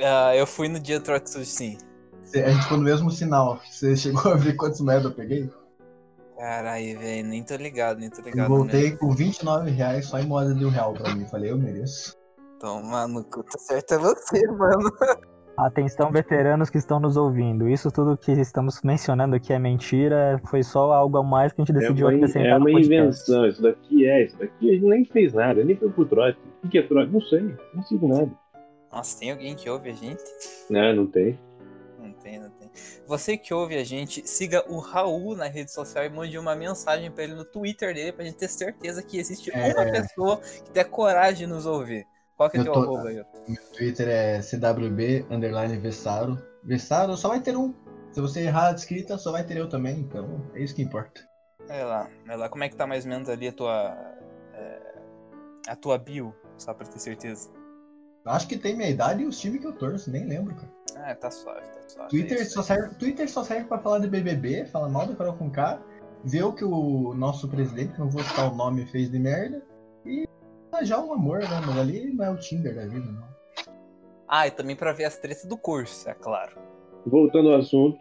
Ah, 0.00 0.36
eu 0.36 0.46
fui 0.46 0.68
no 0.68 0.78
dia 0.78 1.00
do 1.00 1.04
trote 1.04 1.30
sujo, 1.30 1.46
sim. 1.46 1.78
Cê- 2.22 2.44
A 2.44 2.50
gente 2.50 2.62
ficou 2.62 2.76
no 2.78 2.84
mesmo 2.84 3.10
sinal. 3.10 3.58
Você 3.70 3.96
chegou 3.96 4.30
a 4.32 4.36
ver 4.36 4.54
quantos 4.54 4.80
moedas 4.80 5.04
eu 5.06 5.12
peguei? 5.12 5.50
Caralho, 6.36 6.98
velho. 7.00 7.26
Nem 7.28 7.42
tô 7.42 7.56
ligado, 7.56 7.98
nem 7.98 8.10
tô 8.10 8.20
Eu 8.20 8.24
ligado. 8.26 8.42
né? 8.50 8.56
voltei 8.56 8.90
com 8.96 9.10
29 9.12 9.70
reais 9.70 10.06
só 10.06 10.18
em 10.18 10.26
moeda 10.26 10.54
de 10.54 10.64
um 10.64 10.68
real 10.70 10.92
pra 10.92 11.12
mim. 11.14 11.24
Falei, 11.26 11.50
eu 11.50 11.56
mereço. 11.58 12.14
Toma 12.60 13.08
no 13.08 13.24
cu, 13.24 13.42
tá 13.42 13.58
certo 13.58 13.94
é 13.94 13.98
você, 13.98 14.46
mano. 14.48 14.90
Atenção, 15.58 16.12
veteranos 16.12 16.70
que 16.70 16.78
estão 16.78 17.00
nos 17.00 17.16
ouvindo. 17.16 17.68
Isso 17.68 17.90
tudo 17.90 18.16
que 18.16 18.30
estamos 18.30 18.80
mencionando 18.82 19.34
aqui 19.34 19.52
é 19.52 19.58
mentira. 19.58 20.40
Foi 20.46 20.62
só 20.62 20.92
algo 20.92 21.18
a 21.18 21.22
mais 21.24 21.52
que 21.52 21.60
a 21.60 21.64
gente 21.64 21.74
É 21.76 21.80
decidiu 21.80 22.06
uma, 22.06 22.14
acrescentar 22.14 22.52
é 22.52 22.56
uma 22.56 22.70
invenção, 22.70 23.44
isso 23.44 23.60
daqui 23.60 24.06
é, 24.06 24.24
isso 24.24 24.38
daqui 24.38 24.70
a 24.70 24.72
gente 24.74 24.86
nem 24.86 25.04
fez 25.04 25.32
nada, 25.32 25.64
nem 25.64 25.74
foi 25.74 25.90
pro 25.90 26.04
trote. 26.04 26.38
O 26.62 26.68
que 26.68 26.78
é 26.78 26.82
trote? 26.82 27.12
Não 27.12 27.20
sei, 27.20 27.56
não 27.74 27.82
sigo 27.82 28.06
nada. 28.06 28.30
Nossa, 28.92 29.18
tem 29.18 29.32
alguém 29.32 29.56
que 29.56 29.68
ouve 29.68 29.90
a 29.90 29.94
gente? 29.94 30.22
Não, 30.70 30.94
não 30.94 31.06
tem. 31.08 31.36
Não 31.98 32.12
tem, 32.12 32.38
não 32.38 32.50
tem. 32.50 32.70
Você 33.08 33.36
que 33.36 33.52
ouve 33.52 33.74
a 33.74 33.82
gente, 33.82 34.22
siga 34.28 34.64
o 34.68 34.78
Raul 34.78 35.34
na 35.34 35.48
rede 35.48 35.72
social 35.72 36.04
e 36.04 36.08
mande 36.08 36.38
uma 36.38 36.54
mensagem 36.54 37.10
pra 37.10 37.24
ele 37.24 37.34
no 37.34 37.44
Twitter 37.44 37.92
dele 37.92 38.12
pra 38.12 38.24
gente 38.24 38.36
ter 38.36 38.48
certeza 38.48 39.02
que 39.02 39.18
existe 39.18 39.50
É. 39.52 39.74
uma 39.74 39.90
pessoa 39.90 40.36
que 40.36 40.70
tem 40.70 40.84
coragem 40.84 41.48
de 41.48 41.52
nos 41.52 41.66
ouvir. 41.66 42.06
Qual 42.38 42.48
que 42.48 42.56
é 42.56 42.60
Eu 42.60 42.64
teu 42.64 42.72
tô- 42.72 42.82
arroba 42.84 43.08
aí? 43.08 43.16
Meu 43.48 43.62
Twitter 43.76 44.08
é 44.08 44.40
CWB 44.40 45.26
underline 45.28 45.76
Vessaro. 45.78 46.38
Vessaro 46.62 47.16
só 47.16 47.28
vai 47.30 47.40
ter 47.40 47.56
um. 47.56 47.74
Se 48.12 48.20
você 48.20 48.42
errar 48.42 48.68
a 48.68 48.72
escrita, 48.72 49.18
só 49.18 49.32
vai 49.32 49.44
ter 49.44 49.56
eu 49.58 49.68
também, 49.68 49.98
então 50.00 50.40
é 50.54 50.62
isso 50.62 50.74
que 50.74 50.80
importa. 50.82 51.20
Vai 51.66 51.84
lá, 51.84 52.08
vai 52.24 52.36
lá. 52.36 52.48
Como 52.48 52.62
é 52.62 52.68
que 52.68 52.76
tá 52.76 52.86
mais 52.86 53.04
ou 53.04 53.10
menos 53.10 53.28
ali 53.28 53.48
a 53.48 53.52
tua. 53.52 53.96
é, 54.54 54.80
a 55.68 55.74
tua 55.76 55.98
bio, 55.98 56.32
só 56.56 56.72
pra 56.72 56.86
ter 56.86 56.98
certeza. 57.00 57.50
Acho 58.24 58.46
que 58.46 58.56
tem 58.56 58.76
minha 58.76 58.88
idade 58.90 59.22
e 59.22 59.26
os 59.26 59.38
times 59.38 59.60
que 59.60 59.66
eu 59.66 59.72
torço, 59.72 60.10
nem 60.10 60.26
lembro, 60.26 60.54
cara. 60.54 60.72
Ah, 60.96 61.14
tá 61.14 61.30
suave, 61.30 61.66
tá 61.66 61.80
suave. 61.88 62.10
Twitter 62.10 62.38
É 62.40 62.44
só 62.44 62.62
serve, 62.62 62.94
Twitter 62.96 63.28
só 63.28 63.42
serve 63.42 63.64
pra 63.66 63.78
falar 63.78 63.98
de 64.00 64.08
BBB, 64.08 64.66
falar 64.66 64.88
mal 64.88 65.06
do 65.06 65.16
Carol 65.16 65.34
com 65.34 65.50
K, 65.50 65.80
ver 66.24 66.42
o 66.44 66.52
que 66.52 66.64
o 66.64 67.14
nosso 67.14 67.48
presidente, 67.48 67.94
que 67.94 67.98
não 68.00 68.08
vou 68.10 68.22
citar 68.22 68.52
o 68.52 68.54
nome, 68.54 68.86
fez 68.86 69.10
de 69.10 69.18
merda 69.18 69.62
e 70.80 70.84
já 70.84 71.00
um 71.00 71.12
amor, 71.12 71.40
né? 71.40 71.60
Mas 71.66 71.78
ali 71.78 72.12
não 72.12 72.24
é 72.24 72.30
o 72.30 72.36
Tinder 72.36 72.74
da 72.74 72.86
vida, 72.86 73.10
não. 73.10 73.28
Ah, 74.28 74.46
e 74.46 74.50
também 74.50 74.76
pra 74.76 74.92
ver 74.92 75.04
as 75.04 75.16
tretas 75.16 75.44
do 75.44 75.56
curso, 75.56 76.08
é 76.08 76.14
claro. 76.14 76.56
Voltando 77.06 77.48
ao 77.50 77.60
assunto, 77.60 77.98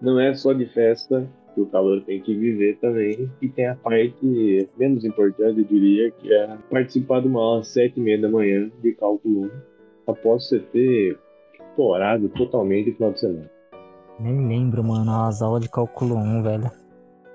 não 0.00 0.20
é 0.20 0.34
só 0.34 0.52
de 0.52 0.66
festa 0.66 1.28
que 1.54 1.60
o 1.60 1.66
calor 1.66 2.02
tem 2.02 2.20
que 2.20 2.36
viver 2.36 2.78
também, 2.80 3.30
e 3.40 3.48
tem 3.48 3.66
a 3.66 3.74
parte 3.74 4.68
menos 4.76 5.04
importante, 5.04 5.58
eu 5.58 5.64
diria, 5.64 6.10
que 6.10 6.32
é 6.32 6.56
participar 6.70 7.20
de 7.20 7.28
uma 7.28 7.40
aula 7.40 7.60
às 7.60 7.68
sete 7.68 7.98
e 7.98 8.02
meia 8.02 8.20
da 8.20 8.28
manhã 8.28 8.70
de 8.82 8.92
cálculo 8.92 9.46
1, 9.46 9.50
após 10.06 10.46
você 10.46 10.60
ter 10.60 11.18
explorado 11.54 12.28
totalmente 12.28 12.90
o 12.90 12.94
final 12.94 13.12
de 13.12 13.20
semana. 13.20 13.50
Nem 14.20 14.46
lembro, 14.46 14.84
mano, 14.84 15.10
as 15.22 15.40
aulas 15.40 15.62
de 15.62 15.70
cálculo 15.70 16.16
1, 16.16 16.42
velho. 16.42 16.70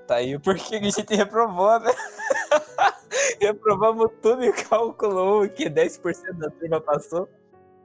Tá 0.08 0.16
aí 0.16 0.36
o 0.36 0.40
porquê 0.40 0.80
que 0.80 0.88
a 0.88 0.90
gente 0.90 1.16
reprovou, 1.16 1.80
né? 1.80 1.92
Reprovamos 3.40 4.10
tudo 4.22 4.44
em 4.44 4.52
cálculo 4.52 5.44
1, 5.44 5.50
que 5.50 5.70
10% 5.70 6.34
da 6.38 6.50
turma 6.50 6.82
passou. 6.82 7.28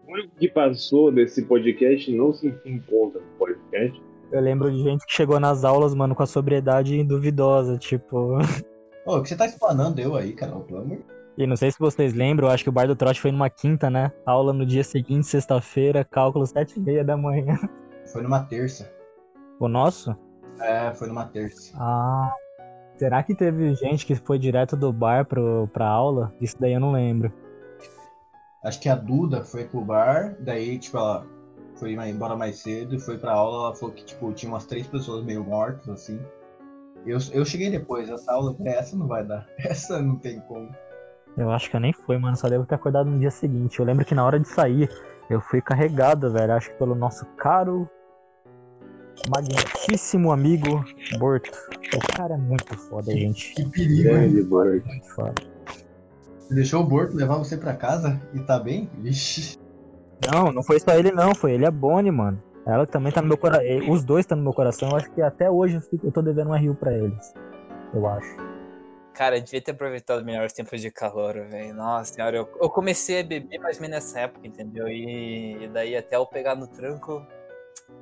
O 0.06 0.12
único 0.12 0.34
que 0.36 0.48
passou 0.48 1.10
desse 1.10 1.42
podcast 1.42 2.12
não 2.14 2.32
se 2.32 2.54
encontra 2.64 3.20
no 3.20 3.26
podcast. 3.38 4.00
Eu 4.30 4.40
lembro 4.40 4.70
de 4.70 4.82
gente 4.82 5.04
que 5.06 5.12
chegou 5.12 5.38
nas 5.38 5.64
aulas, 5.64 5.94
mano, 5.94 6.14
com 6.14 6.22
a 6.22 6.26
sobriedade 6.26 7.02
duvidosa, 7.04 7.76
tipo. 7.76 8.38
Ô, 9.06 9.16
o 9.16 9.22
que 9.22 9.28
você 9.28 9.36
tá 9.36 9.46
explanando 9.46 10.00
eu 10.00 10.16
aí, 10.16 10.32
Carol? 10.32 10.62
Pelo 10.62 10.80
amor 10.80 10.98
E 11.36 11.46
não 11.46 11.56
sei 11.56 11.70
se 11.70 11.78
vocês 11.78 12.12
lembram, 12.14 12.48
eu 12.48 12.54
acho 12.54 12.64
que 12.64 12.68
o 12.68 12.72
Bar 12.72 12.88
do 12.88 12.96
Trote 12.96 13.20
foi 13.20 13.30
numa 13.30 13.50
quinta, 13.50 13.88
né? 13.88 14.12
Aula 14.24 14.52
no 14.52 14.66
dia 14.66 14.82
seguinte, 14.82 15.26
sexta-feira, 15.26 16.04
cálculo 16.04 16.46
sete 16.46 16.78
e 16.78 16.80
meia 16.80 17.04
da 17.04 17.16
manhã. 17.16 17.58
Foi 18.12 18.22
numa 18.22 18.44
terça. 18.44 18.92
O 19.58 19.68
nosso? 19.68 20.16
É, 20.60 20.92
foi 20.94 21.08
numa 21.08 21.26
terça. 21.26 21.72
Ah. 21.76 22.32
Será 22.96 23.22
que 23.22 23.34
teve 23.34 23.74
gente 23.74 24.06
que 24.06 24.14
foi 24.14 24.38
direto 24.38 24.76
do 24.76 24.92
bar 24.92 25.26
pro, 25.26 25.68
pra 25.72 25.86
aula? 25.86 26.32
Isso 26.40 26.56
daí 26.58 26.72
eu 26.72 26.80
não 26.80 26.92
lembro. 26.92 27.32
Acho 28.64 28.80
que 28.80 28.88
a 28.88 28.94
Duda 28.94 29.44
foi 29.44 29.64
pro 29.64 29.84
bar, 29.84 30.34
daí, 30.40 30.78
tipo, 30.78 30.96
ela 30.96 31.26
foi 31.76 31.92
embora 31.92 32.34
mais 32.34 32.58
cedo 32.58 32.94
e 32.94 32.98
foi 32.98 33.18
pra 33.18 33.32
aula. 33.32 33.66
Ela 33.66 33.76
falou 33.76 33.94
que, 33.94 34.04
tipo, 34.04 34.32
tinha 34.32 34.50
umas 34.50 34.64
três 34.64 34.86
pessoas 34.86 35.24
meio 35.24 35.44
mortas, 35.44 35.88
assim. 35.88 36.18
Eu, 37.04 37.18
eu 37.32 37.44
cheguei 37.44 37.70
depois, 37.70 38.08
essa 38.08 38.32
aula, 38.32 38.50
eu 38.50 38.56
falei, 38.56 38.72
essa 38.72 38.96
não 38.96 39.06
vai 39.06 39.24
dar. 39.24 39.46
Essa 39.58 40.02
não 40.02 40.16
tem 40.16 40.40
como. 40.40 40.68
Eu 41.36 41.50
acho 41.50 41.70
que 41.70 41.76
eu 41.76 41.80
nem 41.80 41.92
fui, 41.92 42.18
mano. 42.18 42.36
Só 42.36 42.48
devo 42.48 42.66
ter 42.66 42.74
acordado 42.74 43.10
no 43.10 43.18
dia 43.18 43.30
seguinte. 43.30 43.78
Eu 43.78 43.84
lembro 43.84 44.04
que 44.04 44.14
na 44.14 44.24
hora 44.24 44.40
de 44.40 44.48
sair, 44.48 44.90
eu 45.30 45.40
fui 45.40 45.60
carregado, 45.60 46.32
velho. 46.32 46.54
Acho 46.54 46.70
que 46.70 46.78
pelo 46.78 46.94
nosso 46.94 47.24
caro, 47.36 47.88
magnificíssimo 49.28 50.30
amigo 50.32 50.85
Borto. 51.18 51.50
O 51.94 52.16
cara 52.16 52.35
é 52.35 52.38
muito 52.38 52.76
foda, 52.78 53.12
gente. 53.12 53.54
Que 53.54 53.64
perigo? 53.68 54.02
Grande 54.02 54.42
Bart. 54.42 54.85
Muito 54.85 55.14
foda. 55.14 55.35
Você 56.38 56.54
deixou 56.54 56.82
o 56.82 56.87
Borto 56.87 57.16
levar 57.16 57.37
você 57.38 57.56
pra 57.56 57.75
casa 57.75 58.20
e 58.35 58.40
tá 58.40 58.58
bem? 58.58 58.88
Vixe. 58.99 59.56
Não, 60.32 60.52
não 60.52 60.62
foi 60.62 60.78
só 60.80 60.92
ele, 60.94 61.11
não. 61.12 61.35
Foi 61.35 61.52
ele 61.52 61.66
a 61.66 61.70
Bonnie, 61.70 62.11
mano. 62.11 62.42
Ela 62.66 62.87
também 62.87 63.12
tá 63.12 63.20
no 63.23 63.28
meu 63.28 63.37
coração. 63.38 63.64
Os 63.90 64.04
dois 64.04 64.25
estão 64.25 64.37
no 64.37 64.44
meu 64.44 64.52
coração. 64.52 64.88
Eu 64.90 64.96
acho 64.96 65.11
que 65.12 65.23
até 65.23 65.50
hoje 65.50 65.76
eu, 65.76 65.80
fico- 65.80 66.06
eu 66.06 66.12
tô 66.12 66.23
devendo 66.23 66.49
uma 66.49 66.58
rio 66.58 66.75
pra 66.75 66.92
eles. 66.92 67.32
Eu 67.94 68.06
acho. 68.06 68.37
Cara, 69.14 69.38
eu 69.38 69.42
devia 69.42 69.62
ter 69.62 69.70
aproveitado 69.70 70.25
melhor 70.25 70.44
os 70.44 70.52
tempos 70.52 70.80
de 70.80 70.90
calor, 70.90 71.35
velho. 71.49 71.73
Nossa 71.75 72.12
senhora, 72.12 72.37
eu, 72.37 72.49
eu 72.61 72.68
comecei 72.68 73.20
a 73.20 73.25
beber 73.25 73.58
mais 73.58 73.76
ou 73.76 73.82
menos 73.82 73.96
nessa 73.96 74.20
época, 74.20 74.46
entendeu? 74.46 74.88
E, 74.88 75.64
e 75.64 75.68
daí 75.68 75.96
até 75.96 76.16
eu 76.16 76.26
pegar 76.26 76.54
no 76.54 76.66
tranco, 76.66 77.25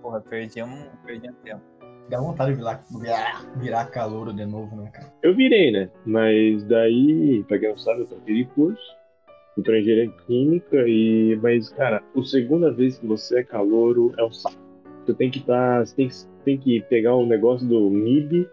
porra, 0.03 0.21
perdi 0.21 0.63
um, 0.63 0.87
perdi 1.05 1.29
um 1.31 1.35
tempo. 1.45 1.63
Dá 2.09 2.21
vontade 2.21 2.51
de 2.53 2.59
virar, 2.59 2.85
virar, 3.01 3.43
virar 3.57 3.85
calouro 3.87 4.33
de 4.33 4.45
novo, 4.45 4.77
né, 4.77 4.91
cara? 4.93 5.11
Eu 5.23 5.35
virei, 5.35 5.71
né? 5.73 5.89
Mas 6.05 6.63
daí, 6.65 7.43
pra 7.49 7.59
quem 7.59 7.71
não 7.71 7.79
sabe, 7.79 8.01
eu 8.03 8.07
troquei 8.07 8.35
de 8.35 8.45
curso. 8.51 8.83
Eu 9.57 9.63
tô 9.63 9.73
em 9.73 9.81
engenharia 9.81 10.11
química 10.27 10.85
e. 10.87 11.39
Mas, 11.43 11.71
cara, 11.71 12.03
a 12.15 12.23
segunda 12.25 12.71
vez 12.73 12.99
que 12.99 13.07
você 13.07 13.39
é 13.41 13.43
calouro 13.45 14.13
é 14.19 14.25
um 14.25 14.31
saco. 14.33 14.57
Você 15.07 15.15
tem 15.15 15.31
que 15.31 15.39
estar. 15.39 15.87
você 15.87 15.95
tem, 15.95 16.09
que- 16.09 16.27
tem 16.45 16.59
que 16.59 16.81
pegar 16.91 17.15
o 17.15 17.25
negócio 17.25 17.67
do 17.67 17.89
MIB, 17.91 18.47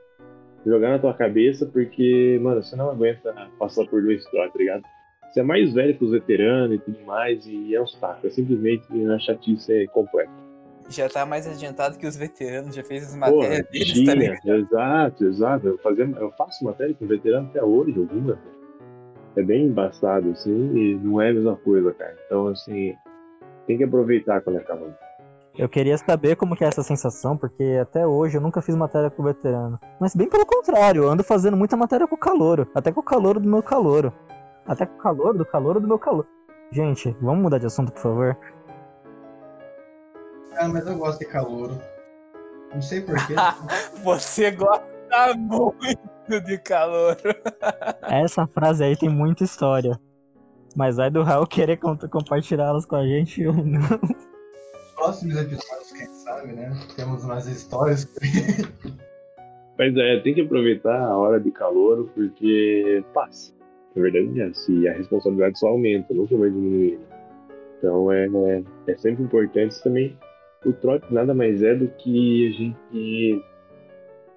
jogar 0.66 0.92
na 0.92 1.00
tua 1.00 1.14
cabeça, 1.14 1.66
porque, 1.66 2.40
mano, 2.42 2.64
você 2.64 2.76
não 2.76 2.90
aguenta 2.90 3.34
passar 3.60 3.86
por 3.88 4.02
dois 4.02 4.24
trotes, 4.28 4.54
tá 4.54 4.60
ligado? 4.60 4.84
Você 5.30 5.40
é 5.40 5.44
mais 5.44 5.74
velho 5.74 5.98
que 5.98 6.06
os 6.06 6.12
veteranos 6.12 6.76
e 6.76 6.80
tudo 6.80 7.00
mais, 7.06 7.46
e 7.48 7.74
é 7.76 7.82
um 7.82 7.88
saco. 7.88 8.28
É 8.28 8.30
simplesmente 8.30 8.86
a 9.10 9.20
chatice 9.20 9.74
é 9.74 9.88
completa. 9.88 10.32
Já 10.90 11.08
tá 11.08 11.26
mais 11.26 11.48
adiantado 11.48 11.98
que 11.98 12.06
os 12.06 12.16
veteranos, 12.16 12.76
já 12.76 12.84
fez 12.84 13.04
as 13.04 13.18
Porra, 13.18 13.32
matérias 13.32 13.68
deles, 13.70 13.88
tá 13.88 13.94
tinha, 13.94 14.16
ligado? 14.16 14.50
exato, 14.50 15.26
exato. 15.26 15.68
Eu, 15.68 15.78
fazia, 15.78 16.06
eu 16.06 16.32
faço 16.32 16.66
matéria 16.66 16.94
com 16.94 17.08
veterano 17.08 17.48
até 17.50 17.64
hoje, 17.64 17.98
alguma. 17.98 18.38
É 19.36 19.42
bem 19.42 19.68
embaçado, 19.68 20.32
assim, 20.32 20.76
e 20.76 20.96
não 20.96 21.22
é 21.22 21.30
a 21.30 21.34
mesma 21.34 21.56
coisa, 21.56 21.94
cara. 21.94 22.18
Então, 22.26 22.48
assim, 22.48 22.94
tem 23.66 23.78
que 23.78 23.84
aproveitar 23.84 24.42
quando 24.42 24.58
é 24.58 24.64
calor. 24.64 24.94
Eu 25.58 25.68
queria 25.70 25.98
saber 25.98 26.36
como 26.36 26.56
que 26.56 26.64
é 26.64 26.68
essa 26.68 26.84
sensação, 26.84 27.38
porque 27.38 27.78
até 27.82 28.06
hoje 28.08 28.38
eu 28.38 28.42
nunca 28.42 28.62
fiz 28.62 28.76
matéria 28.76 29.10
com 29.10 29.24
veterano. 29.24 29.80
Mas 30.00 30.16
bem 30.16 30.30
pelo 30.30 30.46
contrário, 30.46 31.04
eu 31.04 31.10
ando 31.10 31.24
fazendo 31.24 31.58
muita 31.58 31.76
matéria 31.78 32.08
com 32.08 32.16
o 32.16 32.20
calouro. 32.20 32.68
Até 32.74 32.92
com 32.92 33.02
o 33.02 33.04
calouro 33.04 33.40
do 33.40 33.50
meu 33.50 33.62
calouro. 33.62 34.14
Até 34.66 34.86
com 34.86 34.96
o 34.96 35.02
calouro 35.02 35.38
do 35.38 35.46
calouro 35.46 35.80
do 35.80 35.88
meu 35.88 36.00
calouro. 36.00 36.28
Gente, 36.72 37.16
vamos 37.22 37.42
mudar 37.44 37.58
de 37.58 37.66
assunto, 37.66 37.92
por 37.92 38.02
favor? 38.02 38.38
Cara, 40.54 40.68
mas 40.70 40.86
eu 40.88 40.98
gosto 40.98 41.20
de 41.20 41.26
calouro. 41.26 41.80
Não 42.74 42.82
sei 42.82 43.02
porquê. 43.02 43.34
Você 44.04 44.52
gosta 44.52 45.36
muito 45.38 46.42
de 46.46 46.58
calor. 46.60 47.18
Essa 48.04 48.48
frase 48.48 48.84
aí 48.84 48.96
tem 48.96 49.10
muita 49.10 49.44
história. 49.44 50.00
Mas 50.76 50.96
vai 50.96 51.10
do 51.10 51.22
Raul 51.22 51.46
querer 51.46 51.78
com- 51.78 51.98
compartilhá-las 51.98 52.86
com 52.86 52.96
a 52.96 53.06
gente 53.06 53.46
ou 53.46 53.54
não. 53.54 53.82
próximos 54.96 55.36
episódios, 55.36 55.92
quem 55.92 56.08
sabe, 56.08 56.54
né? 56.54 56.72
Temos 56.96 57.26
umas 57.26 57.46
histórias. 57.48 58.08
Mas 59.78 59.98
é, 59.98 60.20
tem 60.22 60.34
que 60.34 60.42
aproveitar 60.42 60.98
a 60.98 61.18
hora 61.18 61.40
de 61.42 61.52
calor, 61.52 62.08
porque 62.16 63.04
passa. 63.14 63.52
Na 63.96 64.02
verdade, 64.02 64.40
é 64.40 64.46
assim, 64.46 64.88
a 64.88 64.94
responsabilidade 64.94 65.60
só 65.60 65.68
aumenta, 65.68 66.14
nunca 66.14 66.38
vai 66.38 66.50
diminuir. 66.50 67.00
Então, 67.78 68.10
é, 68.12 68.28
é, 68.28 68.64
é 68.88 68.98
sempre 68.98 69.24
importante 69.24 69.82
também. 69.84 70.18
O 70.64 70.72
trote 70.74 71.12
nada 71.12 71.34
mais 71.34 71.64
é 71.64 71.74
do 71.74 71.88
que 71.88 72.48
a 72.48 72.52
gente 72.52 73.44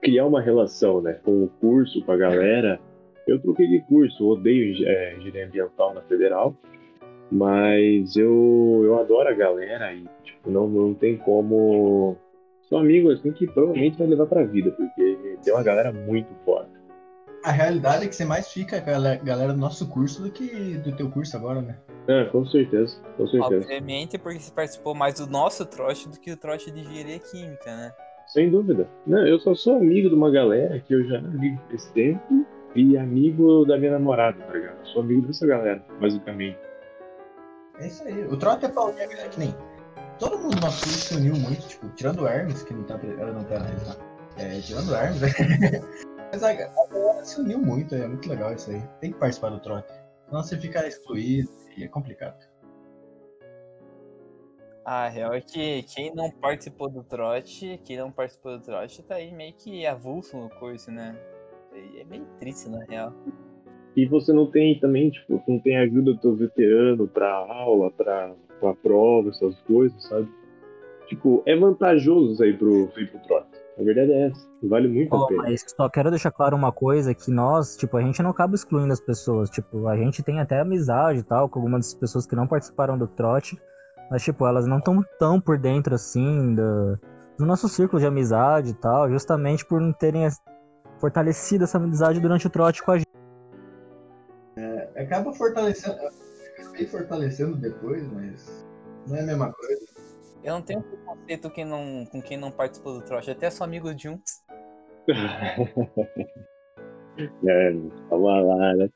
criar 0.00 0.26
uma 0.26 0.40
relação, 0.40 1.02
né? 1.02 1.18
Com 1.22 1.44
o 1.44 1.48
curso, 1.60 2.02
com 2.02 2.12
a 2.12 2.16
galera. 2.16 2.80
Eu 3.26 3.38
troquei 3.40 3.66
de 3.66 3.80
curso, 3.80 4.26
odeio 4.26 4.86
é, 4.86 5.16
engenharia 5.16 5.46
ambiental 5.46 5.94
na 5.94 6.02
federal, 6.02 6.54
mas 7.30 8.16
eu, 8.16 8.82
eu 8.84 8.98
adoro 8.98 9.28
a 9.28 9.32
galera 9.32 9.94
e 9.94 10.04
tipo, 10.22 10.50
não, 10.50 10.68
não 10.68 10.94
tem 10.94 11.16
como. 11.16 12.16
São 12.62 12.78
amigos 12.78 13.18
assim 13.18 13.32
que 13.32 13.46
provavelmente 13.46 13.98
vai 13.98 14.06
levar 14.06 14.26
pra 14.26 14.44
vida, 14.44 14.70
porque 14.70 15.36
tem 15.42 15.52
uma 15.52 15.62
galera 15.62 15.92
muito 15.92 16.28
foda. 16.44 16.68
A 17.44 17.50
realidade 17.52 18.04
é 18.04 18.08
que 18.08 18.14
você 18.16 18.24
mais 18.24 18.48
fica 18.50 18.80
com 18.80 18.88
a 18.90 19.16
galera- 19.16 19.52
do 19.52 19.58
nosso 19.58 19.86
curso 19.88 20.22
do 20.22 20.30
que 20.30 20.78
do 20.78 20.92
teu 20.96 21.10
curso 21.10 21.36
agora, 21.36 21.60
né? 21.60 21.76
Ah, 22.08 22.26
com 22.32 22.44
certeza, 22.46 22.96
com 23.18 23.26
certeza. 23.26 23.56
Obviamente, 23.56 24.16
porque 24.16 24.40
você 24.40 24.50
participou 24.50 24.94
mais 24.94 25.14
do 25.14 25.26
nosso 25.26 25.64
trote 25.66 26.08
do 26.08 26.18
que 26.18 26.32
o 26.32 26.36
trote 26.38 26.70
de 26.70 26.80
engenharia 26.80 27.18
química, 27.18 27.76
né? 27.76 27.92
Sem 28.28 28.50
dúvida. 28.50 28.88
Não, 29.06 29.26
eu 29.26 29.38
só 29.38 29.54
sou 29.54 29.76
amigo 29.76 30.08
de 30.08 30.14
uma 30.14 30.30
galera 30.30 30.80
que 30.80 30.94
eu 30.94 31.04
já 31.06 31.20
vi 31.20 31.58
esse 31.70 31.92
tempo 31.92 32.46
e 32.74 32.96
amigo 32.96 33.66
da 33.66 33.76
minha 33.76 33.92
namorada, 33.92 34.42
tá 34.42 34.52
ligado? 34.52 34.78
Eu 34.80 34.86
sou 34.86 35.02
amigo 35.02 35.26
dessa 35.26 35.46
galera, 35.46 35.84
basicamente. 36.00 36.58
É 37.78 37.86
isso 37.86 38.02
aí. 38.04 38.24
O 38.24 38.38
trote 38.38 38.64
é 38.64 38.68
pra 38.68 38.84
unir 38.84 39.02
a 39.02 39.06
galera 39.06 39.28
que 39.28 39.38
nem. 39.38 39.54
Todo 40.18 40.38
mundo 40.38 40.54
do 40.56 40.60
nosso 40.62 40.82
curso 40.82 40.98
se 40.98 41.14
uniu 41.16 41.34
muito, 41.36 41.66
tipo, 41.68 41.88
tirando 41.90 42.22
o 42.22 42.26
Hermes, 42.26 42.62
que 42.62 42.72
não 42.72 42.84
tá. 42.84 42.98
Ela 43.18 43.32
não 43.32 43.44
tá 43.44 43.58
na 43.58 43.66
rede, 43.66 43.98
É, 44.38 44.60
tirando 44.60 44.88
o 44.90 44.94
Hermes, 44.96 45.20
Mas 46.34 46.42
a, 46.42 46.50
a 46.50 46.86
galera 46.88 47.24
se 47.24 47.40
uniu 47.40 47.60
muito, 47.60 47.94
é 47.94 48.08
muito 48.08 48.28
legal 48.28 48.52
isso 48.52 48.68
aí. 48.68 48.82
Tem 49.00 49.12
que 49.12 49.18
participar 49.20 49.50
do 49.50 49.60
trote. 49.60 49.86
Senão 50.26 50.42
você 50.42 50.58
fica 50.58 50.84
excluído 50.84 51.48
e 51.76 51.84
é 51.84 51.86
complicado. 51.86 52.44
A 54.84 55.08
real 55.08 55.32
é 55.32 55.40
que 55.40 55.84
quem 55.84 56.12
não 56.12 56.32
participou 56.32 56.90
do 56.90 57.04
trote, 57.04 57.80
quem 57.84 57.98
não 57.98 58.10
participou 58.10 58.58
do 58.58 58.64
trote 58.64 59.00
tá 59.04 59.14
aí 59.14 59.32
meio 59.32 59.54
que 59.54 59.86
avulso 59.86 60.36
no 60.36 60.50
curso, 60.50 60.90
né? 60.90 61.16
É 61.72 62.04
meio 62.04 62.26
triste, 62.40 62.68
na 62.68 62.84
real. 62.84 63.14
E 63.94 64.04
você 64.04 64.32
não 64.32 64.50
tem 64.50 64.76
também, 64.80 65.10
tipo, 65.10 65.40
não 65.46 65.60
tem 65.60 65.76
ajuda 65.76 66.14
do 66.14 66.18
teu 66.18 66.34
veterano 66.34 67.06
pra 67.06 67.32
aula, 67.32 67.92
pra, 67.92 68.34
pra 68.58 68.74
prova, 68.74 69.30
essas 69.30 69.56
coisas, 69.60 70.02
sabe? 70.02 70.28
Tipo, 71.06 71.44
é 71.46 71.54
vantajoso 71.54 72.34
sair 72.34 72.58
pro, 72.58 72.90
ir 72.98 73.08
pro 73.08 73.20
trote. 73.20 73.53
A 73.78 73.82
verdade 73.82 74.12
é 74.12 74.26
essa. 74.28 74.48
Vale 74.62 74.88
muito 74.88 75.14
Ó, 75.14 75.24
a 75.24 75.28
pena. 75.28 75.42
mas 75.42 75.64
só 75.76 75.88
quero 75.88 76.10
deixar 76.10 76.30
claro 76.30 76.56
uma 76.56 76.70
coisa, 76.70 77.14
que 77.14 77.30
nós, 77.30 77.76
tipo, 77.76 77.96
a 77.96 78.02
gente 78.02 78.22
não 78.22 78.30
acaba 78.30 78.54
excluindo 78.54 78.92
as 78.92 79.00
pessoas. 79.00 79.50
Tipo, 79.50 79.88
a 79.88 79.96
gente 79.96 80.22
tem 80.22 80.40
até 80.40 80.60
amizade 80.60 81.20
e 81.20 81.22
tal 81.22 81.48
com 81.48 81.58
algumas 81.58 81.86
das 81.86 81.94
pessoas 81.94 82.26
que 82.26 82.36
não 82.36 82.46
participaram 82.46 82.96
do 82.96 83.06
trote. 83.06 83.60
Mas, 84.10 84.22
tipo, 84.22 84.46
elas 84.46 84.66
não 84.66 84.78
estão 84.78 85.04
tão 85.18 85.40
por 85.40 85.58
dentro, 85.58 85.94
assim, 85.94 86.54
do, 86.54 86.98
do 87.38 87.46
nosso 87.46 87.68
círculo 87.68 87.98
de 88.00 88.06
amizade 88.06 88.70
e 88.70 88.74
tal, 88.74 89.10
justamente 89.10 89.64
por 89.64 89.80
não 89.80 89.92
terem 89.92 90.28
fortalecido 91.00 91.64
essa 91.64 91.78
amizade 91.78 92.20
durante 92.20 92.46
o 92.46 92.50
trote 92.50 92.82
com 92.82 92.92
a 92.92 92.98
gente. 92.98 93.14
Acaba 94.96 95.32
fortalecendo. 95.32 95.98
Acabei 96.58 96.86
fortalecendo 96.86 97.56
depois, 97.56 98.06
mas. 98.12 98.64
Não 99.08 99.16
é 99.16 99.20
a 99.20 99.26
mesma 99.26 99.52
coisa. 99.52 99.93
Eu 100.44 100.54
não 100.54 100.62
tenho 100.62 100.82
preconceito 100.82 101.50
quem 101.50 101.64
não, 101.64 102.04
com 102.04 102.20
quem 102.20 102.36
não 102.36 102.50
participou 102.50 102.92
do 102.94 103.04
trote, 103.04 103.30
até 103.30 103.50
sou 103.50 103.64
amigo 103.64 103.94
de 103.94 104.08
uns. 104.08 104.44
É, 107.46 107.72
tava 108.10 108.40
lá, 108.40 108.74
né? 108.74 108.90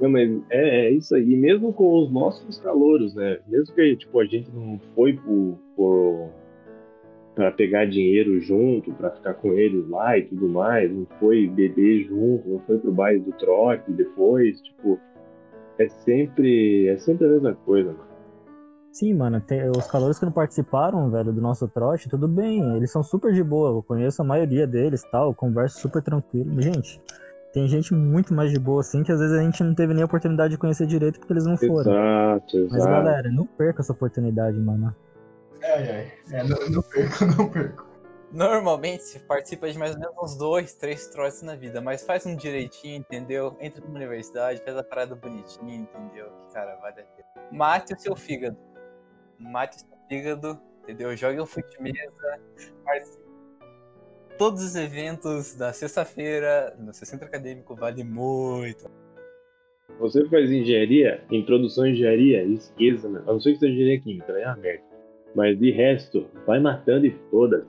Não, 0.00 0.10
mas 0.10 0.28
é, 0.50 0.86
é 0.86 0.90
isso 0.90 1.14
aí. 1.14 1.36
Mesmo 1.36 1.72
com 1.72 2.02
os 2.02 2.10
nossos 2.10 2.58
calouros, 2.58 3.14
né? 3.14 3.38
Mesmo 3.46 3.72
que 3.72 3.96
tipo, 3.96 4.18
a 4.18 4.24
gente 4.24 4.50
não 4.50 4.80
foi 4.96 5.12
por, 5.12 5.56
por 5.76 6.30
para 7.34 7.52
pegar 7.52 7.86
dinheiro 7.86 8.40
junto, 8.40 8.92
pra 8.92 9.12
ficar 9.12 9.34
com 9.34 9.52
eles 9.52 9.88
lá 9.88 10.18
e 10.18 10.24
tudo 10.24 10.48
mais, 10.48 10.92
não 10.92 11.06
foi 11.18 11.46
beber 11.46 12.04
junto, 12.04 12.48
não 12.48 12.58
foi 12.60 12.78
pro 12.78 12.92
baile 12.92 13.20
do 13.20 13.32
trote 13.32 13.92
depois, 13.92 14.60
tipo, 14.60 14.98
é 15.78 15.88
sempre, 15.88 16.88
é 16.88 16.96
sempre 16.98 17.26
a 17.26 17.30
mesma 17.30 17.54
coisa, 17.54 17.92
mano. 17.92 18.09
Sim, 18.92 19.14
mano, 19.14 19.40
tem- 19.40 19.70
os 19.70 19.86
calores 19.86 20.18
que 20.18 20.24
não 20.24 20.32
participaram, 20.32 21.10
velho, 21.10 21.32
do 21.32 21.40
nosso 21.40 21.68
trote, 21.68 22.08
tudo 22.08 22.26
bem, 22.26 22.76
eles 22.76 22.90
são 22.90 23.02
super 23.02 23.32
de 23.32 23.42
boa, 23.42 23.70
eu 23.70 23.82
conheço 23.82 24.20
a 24.20 24.24
maioria 24.24 24.66
deles 24.66 25.04
tal, 25.12 25.28
eu 25.28 25.34
converso 25.34 25.78
super 25.80 26.02
tranquilo. 26.02 26.60
Gente, 26.60 27.00
tem 27.52 27.68
gente 27.68 27.94
muito 27.94 28.34
mais 28.34 28.50
de 28.50 28.58
boa 28.58 28.80
assim, 28.80 29.02
que 29.04 29.12
às 29.12 29.20
vezes 29.20 29.36
a 29.38 29.42
gente 29.42 29.62
não 29.62 29.74
teve 29.74 29.94
nem 29.94 30.02
a 30.02 30.06
oportunidade 30.06 30.52
de 30.52 30.58
conhecer 30.58 30.86
direito 30.86 31.20
porque 31.20 31.32
eles 31.32 31.46
não 31.46 31.56
foram. 31.56 31.92
Exato, 31.92 32.56
exato. 32.56 32.72
Mas 32.74 32.86
galera, 32.86 33.30
não 33.30 33.46
perca 33.46 33.80
essa 33.80 33.92
oportunidade, 33.92 34.58
mano. 34.58 34.94
Ai, 35.62 35.90
ai. 35.90 36.12
É, 36.32 36.42
não, 36.44 36.58
não 36.68 36.82
perco, 36.82 37.24
não 37.26 37.48
perco. 37.48 37.90
Normalmente 38.32 39.02
se 39.02 39.18
participa 39.20 39.68
de 39.70 39.76
mais 39.76 39.94
ou 39.94 40.00
menos 40.00 40.14
uns 40.22 40.36
dois, 40.36 40.74
três 40.74 41.08
trotes 41.08 41.42
na 41.42 41.56
vida, 41.56 41.80
mas 41.80 42.04
faz 42.04 42.24
um 42.26 42.36
direitinho, 42.36 42.96
entendeu? 42.98 43.56
Entra 43.60 43.80
numa 43.84 43.96
universidade, 43.96 44.62
faz 44.62 44.76
a 44.76 44.84
parada 44.84 45.16
bonitinha, 45.16 45.76
entendeu? 45.76 46.26
Que 46.46 46.54
cara, 46.54 46.76
vale 46.76 47.00
a 47.00 47.04
pena. 47.04 47.48
Mate 47.50 47.92
o 47.92 47.98
seu 47.98 48.14
fígado. 48.14 48.56
Mate 49.40 49.78
o 49.78 49.80
seu 49.80 49.88
fígado, 50.08 50.60
entendeu? 50.82 51.16
Jogue 51.16 51.40
um 51.40 51.46
fute 51.46 51.80
mesa, 51.80 52.40
participe. 52.84 53.20
Todos 54.38 54.62
os 54.62 54.74
eventos 54.76 55.54
da 55.54 55.72
sexta-feira 55.72 56.74
no 56.78 56.92
seu 56.94 57.06
centro 57.06 57.26
acadêmico 57.26 57.74
vale 57.74 58.04
muito. 58.04 58.90
Você 59.98 60.26
faz 60.28 60.50
engenharia, 60.50 61.24
introdução 61.30 61.84
à 61.84 61.90
engenharia, 61.90 62.42
esqueça, 62.44 63.08
né? 63.08 63.22
A 63.26 63.32
não 63.32 63.40
ser 63.40 63.52
que 63.52 63.58
seja 63.58 63.72
engenharia 63.72 64.00
química, 64.00 64.32
né? 64.32 64.42
É 64.42 64.46
uma 64.46 64.56
merda. 64.56 64.84
Mas 65.34 65.58
de 65.58 65.70
resto, 65.70 66.26
vai 66.46 66.58
matando 66.58 67.06
e 67.06 67.10
foda-se. 67.30 67.66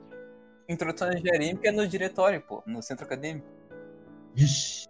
Introdução 0.68 1.08
à 1.08 1.14
engenharia 1.14 1.58
é 1.62 1.72
no 1.72 1.86
diretório, 1.86 2.40
pô, 2.40 2.62
no 2.66 2.82
centro 2.82 3.04
acadêmico. 3.04 3.46
Vixe. 4.34 4.86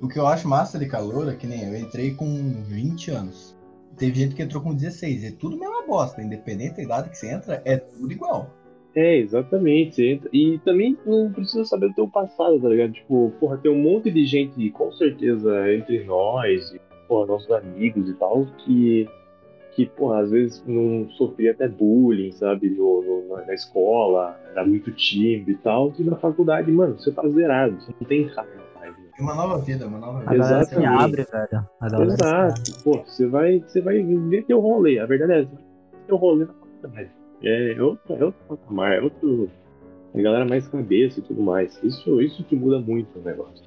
O 0.00 0.08
que 0.08 0.18
eu 0.18 0.26
acho 0.26 0.46
massa 0.46 0.78
de 0.78 0.86
calor 0.86 1.32
é 1.32 1.36
que 1.36 1.46
nem 1.46 1.64
eu 1.66 1.78
entrei 1.78 2.14
com 2.14 2.62
20 2.64 3.10
anos. 3.10 3.56
Teve 3.98 4.14
gente 4.20 4.34
que 4.34 4.42
entrou 4.42 4.62
com 4.62 4.74
16. 4.74 5.24
É 5.24 5.30
tudo 5.32 5.56
mesma 5.58 5.86
bosta. 5.86 6.20
Independente 6.22 6.76
da 6.76 6.82
idade 6.82 7.10
que 7.10 7.18
você 7.18 7.32
entra, 7.32 7.62
é 7.64 7.76
tudo 7.76 8.10
igual. 8.12 8.50
É, 8.94 9.16
exatamente. 9.18 10.20
E 10.32 10.58
também 10.64 10.96
não 11.04 11.32
precisa 11.32 11.64
saber 11.64 11.88
do 11.88 11.94
teu 11.94 12.08
passado, 12.08 12.60
tá 12.60 12.68
ligado? 12.68 12.92
Tipo, 12.92 13.32
porra, 13.40 13.56
tem 13.58 13.70
um 13.70 13.82
monte 13.82 14.10
de 14.10 14.24
gente, 14.24 14.70
com 14.70 14.92
certeza, 14.92 15.72
entre 15.72 16.04
nós, 16.04 16.70
e, 16.72 16.80
porra, 17.08 17.26
nossos 17.26 17.50
amigos 17.50 18.08
e 18.08 18.14
tal, 18.14 18.46
que, 18.58 19.08
que 19.74 19.86
porra, 19.86 20.20
às 20.20 20.30
vezes 20.30 20.62
não 20.66 21.08
sofria 21.10 21.50
até 21.50 21.66
bullying, 21.68 22.30
sabe? 22.32 22.70
No, 22.70 23.02
no- 23.02 23.44
na- 23.44 23.52
escola, 23.54 24.38
era 24.52 24.64
muito 24.64 24.92
tímido 24.92 25.50
e 25.50 25.56
tal. 25.56 25.92
E 25.98 26.02
na 26.04 26.16
faculdade, 26.16 26.70
mano, 26.70 26.96
você 26.98 27.10
tá 27.10 27.26
zerado, 27.28 27.80
você 27.80 27.92
não 28.00 28.06
tem 28.08 28.26
raiva 28.26 28.63
uma 29.22 29.34
nova 29.34 29.58
vida, 29.58 29.86
uma 29.86 29.98
nova 29.98 30.18
A 30.18 30.20
vida. 30.20 30.36
galera 30.36 30.64
se 30.64 30.74
Exatamente. 30.74 31.02
abre, 31.04 31.22
velho. 31.24 31.68
A 31.80 31.88
galera 31.88 32.10
se 32.16 32.24
abre. 32.24 32.52
Exato. 32.62 32.82
Pô, 32.84 33.02
você 33.04 33.26
vai, 33.26 33.58
você 33.60 33.80
vai 33.80 34.02
ver 34.02 34.44
teu 34.46 34.60
rolê. 34.60 34.98
A 34.98 35.06
verdade 35.06 35.32
é 35.32 35.40
essa. 35.42 35.58
Teu 36.06 36.16
rolê 36.16 36.44
na 36.46 36.52
faculdade. 36.54 37.10
É 37.42 37.82
outro, 37.82 38.14
é 38.16 38.24
outro 38.24 38.40
patamar, 38.48 38.92
é 38.94 39.00
outro. 39.00 39.50
A 40.14 40.20
galera 40.22 40.44
mais 40.44 40.66
cabeça 40.68 41.18
e 41.20 41.22
tudo 41.22 41.42
mais. 41.42 41.78
Isso, 41.82 42.20
isso 42.22 42.44
que 42.44 42.54
muda 42.56 42.78
muito 42.78 43.18
o 43.18 43.22
negócio. 43.22 43.64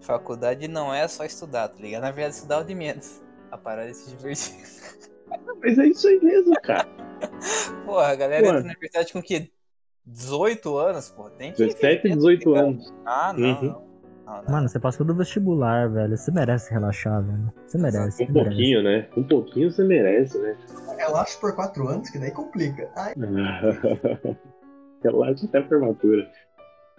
Faculdade 0.00 0.68
não 0.68 0.92
é 0.94 1.06
só 1.08 1.24
estudar, 1.24 1.68
tá 1.68 1.78
ligado? 1.80 2.02
Na 2.02 2.10
verdade, 2.10 2.34
estudar 2.36 2.56
é 2.56 2.60
o 2.60 2.64
de 2.64 2.74
menos. 2.74 3.22
A 3.50 3.56
parada 3.58 3.88
é 3.90 3.92
se 3.94 4.10
divertir. 4.14 4.56
Mas 5.62 5.78
é 5.78 5.86
isso 5.86 6.06
aí 6.08 6.20
mesmo, 6.22 6.54
cara. 6.62 6.86
Porra, 7.84 8.08
a 8.08 8.14
galera 8.14 8.42
Pô. 8.42 8.48
entra 8.50 8.60
na 8.62 8.68
universidade 8.70 9.12
com 9.12 9.18
o 9.18 9.22
quê? 9.22 9.50
18 10.06 10.76
anos, 10.78 11.10
pô. 11.10 11.28
Tem 11.30 11.52
que 11.52 11.58
17, 11.66 12.02
viver, 12.02 12.14
18 12.16 12.52
tá 12.54 12.60
anos. 12.60 12.94
Ah, 13.04 13.32
não, 13.36 13.48
Uhum. 13.48 13.62
não. 13.64 13.87
Mano, 14.48 14.68
você 14.68 14.78
passou 14.78 15.06
do 15.06 15.14
vestibular, 15.14 15.88
velho. 15.90 16.16
Você 16.16 16.30
merece 16.30 16.70
relaxar, 16.72 17.22
velho. 17.22 17.52
Você 17.66 17.78
merece. 17.78 18.22
Um 18.22 18.26
você 18.26 18.32
merece. 18.32 18.48
pouquinho, 18.50 18.82
né? 18.82 19.08
Um 19.16 19.22
pouquinho 19.24 19.70
você 19.72 19.84
merece, 19.84 20.38
né? 20.38 20.56
Relaxa 20.96 21.38
por 21.40 21.54
4 21.54 21.88
anos, 21.88 22.10
que 22.10 22.18
daí 22.18 22.30
complica. 22.30 22.88
Ai, 22.96 23.14
Relaxa 25.02 25.46
até 25.46 25.58
a 25.58 25.68
formatura. 25.68 26.28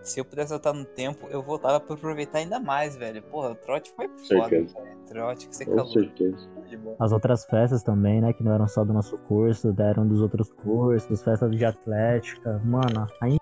Se 0.01 0.19
eu 0.19 0.23
pudesse 0.25 0.49
voltar 0.51 0.71
no 0.73 0.85
tempo, 0.85 1.27
eu 1.29 1.41
voltava 1.43 1.77
pra 1.79 1.93
aproveitar 1.93 2.37
ainda 2.39 2.57
mais, 2.59 2.95
velho. 2.95 3.21
Porra, 3.23 3.51
o 3.51 3.55
trote 3.55 3.91
foi 3.95 4.07
foda, 4.07 4.47
Certeza. 4.49 4.73
velho. 4.79 4.97
Trote 5.09 5.47
que 5.49 5.55
você 5.55 5.65
Com 5.65 5.75
calou. 5.75 5.91
certeza. 5.91 6.37
Boa. 6.81 6.95
As 6.99 7.11
outras 7.11 7.43
festas 7.45 7.83
também, 7.83 8.21
né? 8.21 8.31
Que 8.31 8.43
não 8.43 8.53
eram 8.53 8.67
só 8.67 8.85
do 8.85 8.93
nosso 8.93 9.17
curso, 9.17 9.75
eram 9.77 10.07
dos 10.07 10.21
outros 10.21 10.49
cursos, 10.53 11.21
festas 11.21 11.51
de 11.51 11.65
atlética. 11.65 12.61
Mano, 12.63 13.07
aí 13.21 13.37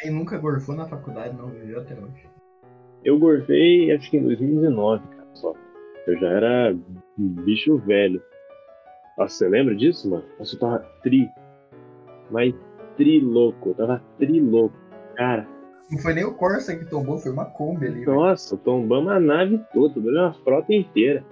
quem 0.00 0.10
nunca 0.10 0.38
gorfou 0.38 0.74
na 0.74 0.86
faculdade 0.86 1.36
não 1.36 1.48
viveu 1.48 1.80
até 1.80 1.94
hoje. 1.94 2.28
Eu 3.04 3.18
gorfei, 3.18 3.92
acho 3.92 4.10
que 4.10 4.16
em 4.16 4.22
2019, 4.24 5.06
cara, 5.08 5.28
só. 5.34 5.52
Eu 6.06 6.18
já 6.18 6.28
era 6.28 6.76
bicho 7.16 7.78
velho. 7.78 8.22
Nossa, 9.18 9.34
você 9.36 9.48
lembra 9.48 9.74
disso, 9.74 10.10
mano? 10.10 10.24
Nossa, 10.38 10.54
eu 10.56 10.60
tava 10.60 10.78
tri. 11.02 11.28
Mas 12.30 12.54
tri 12.96 13.20
louco. 13.20 13.70
Eu 13.70 13.74
tava 13.74 14.02
tri 14.18 14.40
louco. 14.40 14.74
Cara, 15.16 15.46
Não 15.90 15.98
foi 15.98 16.14
nem 16.14 16.24
o 16.24 16.34
Corsa 16.34 16.76
que 16.76 16.84
tombou, 16.86 17.18
foi 17.18 17.30
uma 17.30 17.44
Kombi 17.44 17.86
ali. 17.86 18.04
velho. 18.04 18.14
nossa, 18.14 18.56
tombamos 18.56 19.12
a 19.12 19.20
nave 19.20 19.60
toda, 19.72 20.00
uma 20.00 20.32
frota 20.42 20.72
inteira. 20.74 21.22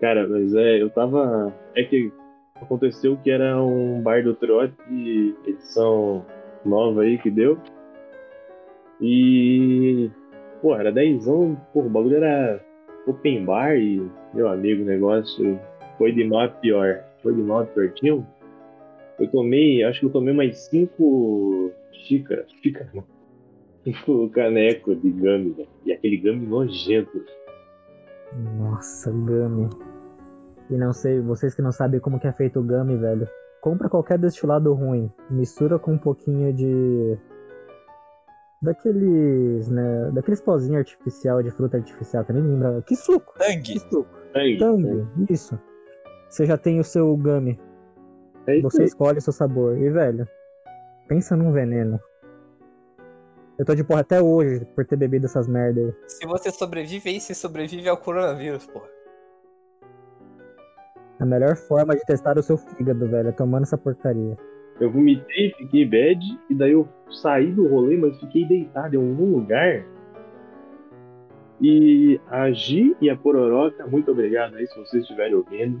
Cara, 0.00 0.28
mas 0.28 0.54
é, 0.54 0.80
eu 0.80 0.90
tava. 0.90 1.52
É 1.74 1.82
que 1.82 2.12
aconteceu 2.60 3.16
que 3.16 3.30
era 3.30 3.60
um 3.60 4.00
bar 4.00 4.22
do 4.22 4.34
trote, 4.34 4.74
edição 5.46 6.24
nova 6.64 7.02
aí 7.02 7.18
que 7.18 7.30
deu. 7.30 7.58
E. 9.00 10.10
Pô, 10.60 10.74
era 10.74 10.90
10 10.92 11.24
pô, 11.72 11.80
o 11.80 11.88
bagulho 11.88 12.16
era 12.16 12.60
open 13.06 13.44
bar 13.44 13.76
e, 13.76 14.02
meu 14.34 14.48
amigo, 14.48 14.82
o 14.82 14.86
negócio 14.86 15.58
foi 15.96 16.12
de 16.12 16.24
mal 16.24 16.40
a 16.40 16.48
pior. 16.48 17.04
Foi 17.22 17.34
de 17.34 17.42
mal 17.42 17.60
a 17.60 17.66
pior. 17.66 17.90
Tinha 17.94 18.14
um- 18.14 18.24
Eu 19.18 19.28
tomei, 19.30 19.82
acho 19.82 20.00
que 20.00 20.06
eu 20.06 20.10
tomei 20.10 20.32
mais 20.34 20.58
5 20.70 21.72
xícaras, 21.92 22.46
xícaras 22.62 22.92
não, 22.94 23.04
cinco 23.84 24.28
caneco 24.30 24.94
de 24.94 25.10
gummy, 25.10 25.50
velho. 25.52 25.68
E 25.84 25.92
aquele 25.92 26.16
gummy 26.18 26.46
nojento. 26.46 27.24
Nossa, 28.58 29.10
Gummy. 29.10 29.68
E 30.70 30.76
não 30.76 30.92
sei, 30.92 31.20
vocês 31.20 31.54
que 31.54 31.62
não 31.62 31.72
sabem 31.72 31.98
como 31.98 32.20
que 32.20 32.26
é 32.26 32.32
feito 32.32 32.60
o 32.60 32.62
Gummy, 32.62 32.96
velho. 32.96 33.26
Compra 33.60 33.88
qualquer 33.88 34.18
destilado 34.18 34.72
ruim, 34.74 35.10
mistura 35.30 35.78
com 35.78 35.92
um 35.92 35.98
pouquinho 35.98 36.52
de. 36.52 37.16
Daqueles, 38.60 39.68
né? 39.68 40.10
Daqueles 40.12 40.40
pozinhos 40.40 40.78
artificial 40.78 41.42
de 41.42 41.50
fruta 41.50 41.76
artificial, 41.76 42.24
que 42.24 42.32
eu 42.32 42.36
nem 42.36 42.44
lembro. 42.44 42.82
Que 42.82 42.96
suco! 42.96 43.32
Que 43.34 43.38
Tangue! 43.38 43.78
suco! 43.78 44.08
Aí, 44.34 44.58
Tangue, 44.58 45.06
isso. 45.30 45.58
Você 46.28 46.44
já 46.44 46.58
tem 46.58 46.80
o 46.80 46.84
seu 46.84 47.16
Gummy. 47.16 47.58
é 48.46 48.60
Você 48.60 48.84
escolhe 48.84 49.18
o 49.18 49.22
seu 49.22 49.32
sabor. 49.32 49.78
E, 49.78 49.88
velho, 49.90 50.28
pensa 51.08 51.36
num 51.36 51.52
veneno. 51.52 52.00
Eu 53.58 53.64
tô 53.64 53.74
de 53.74 53.82
porra 53.82 54.00
até 54.00 54.20
hoje 54.20 54.64
por 54.74 54.84
ter 54.84 54.96
bebido 54.96 55.26
essas 55.26 55.48
merda 55.48 55.80
aí. 55.80 55.94
Se 56.06 56.26
você 56.26 56.50
sobrevive 56.50 57.10
aí, 57.10 57.20
você 57.20 57.34
sobrevive 57.34 57.88
ao 57.88 57.96
coronavírus, 57.96 58.66
porra. 58.66 58.88
É 61.20 61.24
melhor 61.24 61.56
forma 61.56 61.96
de 61.96 62.04
testar 62.04 62.38
o 62.38 62.42
seu 62.42 62.56
fígado, 62.56 63.08
velho, 63.08 63.30
é 63.30 63.32
tomando 63.32 63.64
essa 63.64 63.76
porcaria. 63.76 64.36
Eu 64.80 64.90
vomitei, 64.90 65.52
fiquei 65.56 65.84
bad, 65.84 66.20
e 66.48 66.54
daí 66.54 66.72
eu 66.72 66.88
saí 67.10 67.50
do 67.50 67.66
rolê, 67.66 67.96
mas 67.96 68.18
fiquei 68.20 68.44
deitado 68.44 68.94
em 68.94 68.98
algum 68.98 69.36
lugar. 69.36 69.84
E 71.60 72.20
a 72.28 72.50
Gi 72.52 72.96
e 73.00 73.10
a 73.10 73.16
Pororoca, 73.16 73.86
muito 73.86 74.10
obrigado 74.12 74.54
aí 74.56 74.66
se 74.66 74.78
vocês 74.78 75.02
estiverem 75.02 75.34
ouvindo. 75.34 75.80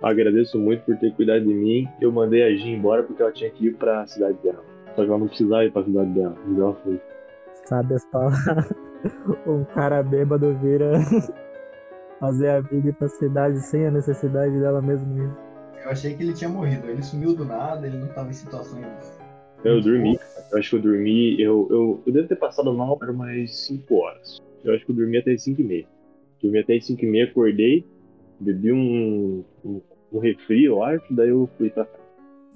Agradeço 0.00 0.58
muito 0.58 0.84
por 0.84 0.96
ter 0.98 1.12
cuidado 1.14 1.44
de 1.44 1.54
mim. 1.54 1.88
Eu 2.00 2.12
mandei 2.12 2.44
a 2.44 2.54
Gi 2.54 2.70
embora 2.70 3.02
porque 3.02 3.22
ela 3.22 3.32
tinha 3.32 3.50
que 3.50 3.66
ir 3.66 3.74
pra 3.74 4.06
cidade 4.06 4.38
dela. 4.42 4.62
Só 4.94 5.02
que 5.02 5.08
ela 5.08 5.18
não 5.18 5.26
precisava 5.26 5.64
ir 5.64 5.72
pra 5.72 5.82
cidade 5.82 6.10
dela. 6.10 6.36
E 6.46 6.60
ela 6.60 6.74
foi. 6.74 7.00
Sabe 7.64 7.94
as 7.94 8.04
palavras? 8.06 8.72
um 9.46 9.64
cara 9.64 10.02
bêbado 10.02 10.54
vira 10.58 10.92
fazer 12.20 12.50
amigo 12.50 12.88
ir 12.88 12.94
pra 12.94 13.08
cidade 13.08 13.58
sem 13.58 13.86
a 13.86 13.90
necessidade 13.90 14.58
dela 14.60 14.80
mesmo. 14.80 15.34
Eu 15.84 15.90
achei 15.90 16.14
que 16.14 16.22
ele 16.22 16.32
tinha 16.32 16.48
morrido. 16.48 16.88
Ele 16.88 17.02
sumiu 17.02 17.36
do 17.36 17.44
nada, 17.44 17.86
ele 17.86 17.98
não 17.98 18.08
tava 18.08 18.30
em 18.30 18.32
situações. 18.32 18.86
Eu 19.62 19.82
dormi, 19.82 20.16
cara. 20.16 20.46
Eu 20.50 20.58
acho 20.58 20.70
que 20.70 20.76
eu 20.76 20.82
dormi. 20.82 21.40
Eu, 21.40 21.68
eu, 21.70 22.02
eu 22.06 22.12
devo 22.12 22.26
ter 22.26 22.36
passado 22.36 22.72
mal 22.72 22.96
para 22.96 23.12
umas 23.12 23.54
5 23.66 23.94
horas. 23.94 24.38
Eu 24.64 24.74
acho 24.74 24.84
que 24.86 24.92
eu 24.92 24.96
dormi 24.96 25.18
até 25.18 25.32
as 25.32 25.42
5 25.42 25.60
e 25.60 25.64
meia. 25.64 25.86
Dormi 26.42 26.58
até 26.58 26.76
as 26.76 26.86
5 26.86 27.04
e 27.04 27.08
meia, 27.08 27.24
acordei, 27.26 27.86
bebi 28.40 28.72
um, 28.72 29.44
um, 29.62 29.80
um 30.12 30.18
refri, 30.18 30.64
eu 30.64 30.82
acho, 30.82 31.04
daí 31.12 31.28
eu 31.28 31.48
fui 31.58 31.68
pra 31.68 31.84
casa. 31.84 32.04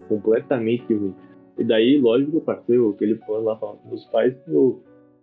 Completamente 0.08 0.94
ruim. 0.94 1.14
E 1.58 1.64
daí, 1.64 2.00
lógico, 2.00 2.38
eu 2.38 2.40
passei 2.40 2.78
aquele 2.78 3.16
plano 3.16 3.44
lá 3.44 3.58
falando 3.58 3.78
com 3.78 3.88
meus 3.88 4.04
pais 4.06 4.34
que 4.44 4.50
eu 4.50 4.82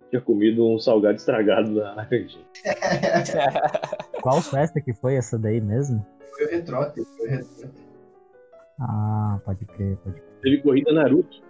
tinha 0.10 0.22
comido 0.22 0.68
um 0.68 0.78
salgado 0.78 1.16
estragado 1.16 1.72
na, 1.72 1.96
na 1.96 2.06
cantina. 2.06 2.44
Qual 4.22 4.42
festa 4.42 4.80
que 4.80 4.94
foi 4.94 5.16
essa 5.16 5.40
daí 5.40 5.60
mesmo? 5.60 6.06
Foi 6.36 6.46
o 6.46 6.50
retrote, 6.50 7.04
foi 7.18 7.28
o 7.28 7.32
retrote. 7.32 7.85
Ah, 8.80 9.40
pode 9.46 9.66
crer, 9.66 9.98
pode 9.98 10.20
crer. 10.20 10.40
Teve 10.42 10.62
corrida 10.62 10.92
Naruto. 10.94 11.44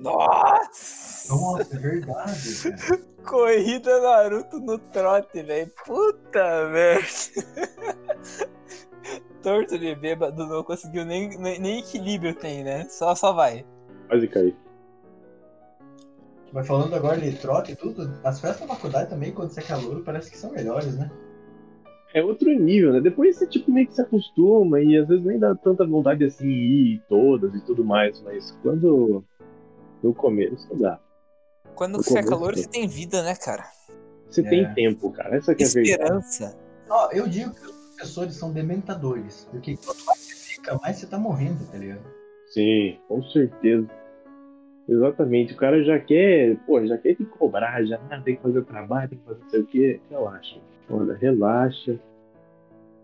Nossa! 0.00 1.34
Nossa, 1.34 1.76
é 1.76 1.78
verdade, 1.78 2.72
cara. 2.86 3.14
Corrida 3.24 4.00
Naruto 4.00 4.60
no 4.60 4.78
trote, 4.78 5.42
velho. 5.42 5.72
Puta 5.86 6.68
merda. 6.68 7.06
Torto 9.42 9.78
de 9.78 9.94
bêbado 9.94 10.46
não 10.46 10.62
conseguiu 10.62 11.04
nem, 11.04 11.36
nem, 11.38 11.58
nem 11.58 11.78
equilíbrio 11.80 12.34
tem, 12.34 12.64
né? 12.64 12.86
Só, 12.88 13.14
só 13.14 13.32
vai. 13.32 13.64
Quase 14.08 14.26
caí. 14.28 14.56
Mas 16.52 16.66
falando 16.66 16.94
agora 16.94 17.20
de 17.20 17.32
trote 17.36 17.72
e 17.72 17.76
tudo, 17.76 18.18
as 18.22 18.40
festas 18.40 18.66
da 18.66 18.74
faculdade 18.74 19.10
também, 19.10 19.32
quando 19.32 19.50
você 19.50 19.60
é 19.60 19.64
calor, 19.64 20.02
parece 20.04 20.30
que 20.30 20.38
são 20.38 20.52
melhores, 20.52 20.96
né? 20.96 21.10
É 22.14 22.22
outro 22.22 22.48
nível, 22.48 22.92
né? 22.92 23.00
Depois 23.00 23.36
você 23.36 23.46
tipo 23.46 23.72
meio 23.72 23.88
que 23.88 23.94
se 23.94 24.00
acostuma 24.00 24.80
e 24.80 24.96
às 24.96 25.08
vezes 25.08 25.24
nem 25.24 25.36
dá 25.38 25.52
tanta 25.54 25.84
vontade 25.84 26.24
assim 26.24 26.46
ir 26.48 27.02
todas 27.08 27.52
e 27.54 27.60
tudo 27.66 27.84
mais, 27.84 28.22
mas 28.22 28.56
quando 28.62 29.24
no 30.00 30.14
começo 30.14 30.72
dá. 30.76 31.00
Quando 31.74 31.96
No 31.96 32.04
você 32.04 32.20
é 32.20 32.22
calor, 32.22 32.54
você 32.54 32.68
tem 32.68 32.86
vida, 32.86 33.20
né, 33.24 33.34
cara? 33.34 33.64
Você 34.30 34.42
É. 34.42 34.48
tem 34.48 34.74
tempo, 34.74 35.10
cara. 35.10 35.36
Essa 35.36 35.56
que 35.56 35.64
é 35.64 35.66
a 35.66 35.70
verdade. 35.70 35.90
Esperança. 36.02 36.56
Ó, 36.88 37.10
eu 37.10 37.26
digo 37.26 37.52
que 37.52 37.66
os 37.66 37.72
professores 37.96 38.34
são 38.36 38.52
dementadores, 38.52 39.48
porque 39.50 39.76
quanto 39.76 40.04
mais 40.06 40.18
você 40.20 40.54
fica, 40.54 40.78
mais 40.78 40.96
você 40.96 41.06
tá 41.08 41.18
morrendo, 41.18 41.66
tá 41.70 41.76
ligado? 41.78 42.04
Sim, 42.52 42.96
com 43.08 43.24
certeza. 43.24 43.88
Exatamente. 44.88 45.54
O 45.54 45.56
cara 45.56 45.82
já 45.82 45.98
quer, 45.98 46.56
pô, 46.66 46.84
já 46.86 46.96
quer 46.96 47.14
te 47.16 47.24
cobrar, 47.24 47.82
já 47.84 47.98
ah, 48.10 48.20
tem 48.20 48.36
que 48.36 48.42
fazer 48.42 48.58
o 48.60 48.64
trabalho, 48.64 49.08
tem 49.08 49.18
que 49.18 49.24
fazer 49.24 49.40
não 49.40 49.50
sei 49.50 49.60
o 49.60 49.66
quê. 49.66 50.00
Relaxa. 50.10 50.60
Olha, 50.90 51.14
relaxa. 51.14 51.98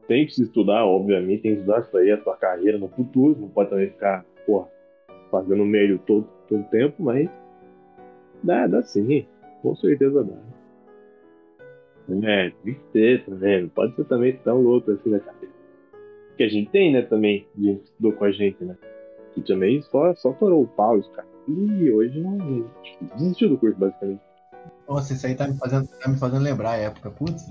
Tem 0.06 0.26
que 0.26 0.34
se 0.34 0.42
estudar, 0.42 0.84
obviamente, 0.84 1.42
tem 1.42 1.54
que 1.54 1.60
estudar 1.60 1.80
isso 1.80 1.96
aí, 1.96 2.10
a 2.10 2.16
tua 2.16 2.36
carreira 2.36 2.78
no 2.78 2.88
futuro. 2.88 3.38
Não 3.38 3.48
pode 3.48 3.70
também 3.70 3.90
ficar, 3.90 4.24
pô, 4.46 4.66
fazendo 5.30 5.64
meio 5.64 5.98
todo, 6.00 6.26
todo 6.48 6.64
tempo, 6.64 7.02
mas 7.02 7.30
dá, 8.42 8.66
dá 8.66 8.82
sim. 8.82 9.26
Com 9.62 9.76
certeza 9.76 10.24
dá. 10.24 10.34
É, 12.28 12.50
tem 12.64 12.74
que 12.74 13.18
também. 13.24 13.62
Não 13.62 13.68
pode 13.68 13.94
ser 13.94 14.04
também 14.04 14.36
tão 14.38 14.60
louco 14.60 14.90
assim 14.90 15.10
na 15.10 15.20
cabeça. 15.20 15.52
Que 16.36 16.42
a 16.44 16.48
gente 16.48 16.70
tem, 16.70 16.92
né, 16.92 17.02
também, 17.02 17.46
de 17.54 17.72
estudou 17.72 18.12
com 18.12 18.24
a 18.24 18.32
gente, 18.32 18.64
né? 18.64 18.76
Que 19.34 19.42
também 19.42 19.80
só, 19.82 20.12
só 20.14 20.32
torou 20.32 20.62
o 20.62 20.66
pau, 20.66 20.96
os. 20.96 21.08
E 21.46 21.90
hoje 21.90 22.20
não. 22.20 22.66
desistiu 23.16 23.48
do 23.48 23.58
curso, 23.58 23.78
basicamente. 23.78 24.29
Nossa, 24.90 25.12
isso 25.12 25.24
aí 25.24 25.36
tá 25.36 25.46
me 25.46 25.56
fazendo, 25.56 25.86
tá 25.86 26.08
me 26.08 26.18
fazendo 26.18 26.42
lembrar 26.42 26.72
a 26.72 26.76
época. 26.76 27.12
Putz, 27.12 27.44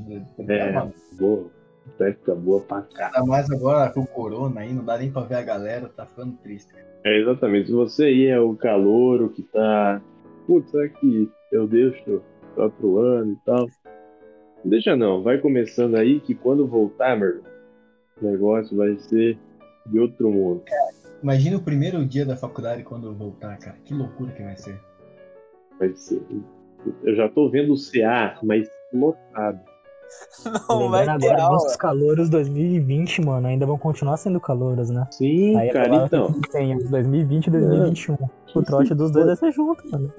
É, 0.45 0.73
tá 0.73 0.91
boa. 1.13 1.49
Época 1.97 2.35
boa 2.35 2.59
pra 2.59 2.81
cá. 2.81 3.11
Ainda 3.15 3.25
mais 3.25 3.49
agora 3.49 3.89
com 3.91 4.01
o 4.01 4.07
corona 4.07 4.59
aí, 4.59 4.73
não 4.73 4.83
dá 4.83 4.97
nem 4.97 5.09
pra 5.09 5.21
ver 5.21 5.35
a 5.35 5.41
galera, 5.41 5.87
tá 5.87 6.05
ficando 6.05 6.35
triste. 6.43 6.73
É, 7.05 7.17
exatamente. 7.17 7.67
Se 7.67 7.71
você 7.71 8.03
aí 8.03 8.25
é 8.25 8.37
o 8.37 8.55
calouro 8.55 9.29
que 9.29 9.41
tá. 9.43 10.01
Putz, 10.45 10.69
será 10.69 10.89
que 10.89 11.31
eu 11.49 11.65
deixo 11.65 12.21
quatro 12.55 12.99
anos 12.99 13.37
e 13.37 13.45
tal? 13.45 13.65
Não 13.65 14.69
Deixa 14.69 14.97
não, 14.97 15.23
vai 15.23 15.37
começando 15.37 15.95
aí 15.95 16.19
que 16.19 16.35
quando 16.35 16.67
voltar, 16.67 17.17
meu 17.17 17.29
irmão, 17.29 17.51
o 18.21 18.25
negócio 18.25 18.75
vai 18.75 18.97
ser 18.97 19.39
de 19.85 19.97
outro 19.97 20.29
mundo. 20.29 20.63
Imagina 21.23 21.55
o 21.55 21.63
primeiro 21.63 22.05
dia 22.05 22.25
da 22.25 22.35
faculdade 22.35 22.83
quando 22.83 23.07
eu 23.07 23.13
voltar, 23.13 23.57
cara. 23.59 23.77
Que 23.85 23.93
loucura 23.93 24.33
que 24.33 24.43
vai 24.43 24.57
ser. 24.57 24.77
Vai 25.79 25.95
ser. 25.95 26.21
Eu 27.03 27.15
já 27.15 27.29
tô 27.29 27.49
vendo 27.49 27.73
o 27.73 27.77
CA, 27.77 28.37
mas 28.43 28.69
lotado. 28.93 29.59
Não 30.69 30.89
vai 30.89 31.01
Lembrando 31.01 31.19
ter 31.19 31.27
agora, 31.27 31.43
aula. 31.43 31.53
nossos 31.53 31.75
calouros 31.75 32.29
2020, 32.29 33.21
mano, 33.21 33.47
ainda 33.47 33.65
vão 33.65 33.77
continuar 33.77 34.17
sendo 34.17 34.39
calouros, 34.39 34.89
né? 34.89 35.05
Sim, 35.11 35.55
Aí 35.55 35.69
é 35.69 35.71
cara, 35.71 36.05
então. 36.05 36.27
os 36.27 36.89
2020 36.89 37.47
e 37.47 37.49
2021. 37.51 38.17
O 38.55 38.63
trote 38.63 38.95
dos 38.95 39.11
dois 39.11 39.27
vai 39.27 39.35
ser 39.35 39.51
junto, 39.51 39.83
mano. 39.91 40.11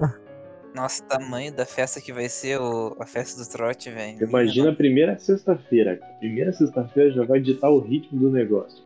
Nossa, 0.73 1.03
o 1.03 1.07
tamanho 1.07 1.53
da 1.53 1.65
festa 1.65 1.99
que 1.99 2.13
vai 2.13 2.29
ser 2.29 2.57
o, 2.61 2.95
a 2.97 3.05
festa 3.05 3.43
do 3.43 3.49
trote, 3.49 3.89
velho. 3.89 4.23
Imagina 4.23 4.71
a 4.71 4.75
primeira 4.75 5.17
sexta-feira. 5.19 5.97
cara. 5.97 6.13
Primeira 6.13 6.53
sexta-feira 6.53 7.11
já 7.11 7.25
vai 7.25 7.41
ditar 7.41 7.69
o 7.69 7.79
ritmo 7.79 8.17
do 8.17 8.29
negócio. 8.29 8.81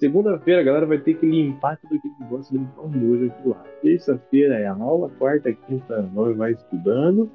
Segunda-feira 0.00 0.62
a 0.62 0.64
galera 0.64 0.86
vai 0.86 0.96
ter 0.96 1.12
que 1.12 1.26
limpar 1.26 1.76
tudo 1.76 1.96
aquele 1.96 2.14
negócio, 2.18 2.56
limpar 2.56 2.80
o 2.80 2.88
nojo 2.88 3.26
aqui 3.26 3.48
lá. 3.48 3.62
Terça-feira 3.82 4.58
é 4.58 4.66
a 4.66 4.72
aula, 4.72 5.10
quarta, 5.18 5.52
quinta 5.52 6.00
nós 6.14 6.34
vai 6.38 6.52
estudando. 6.52 7.30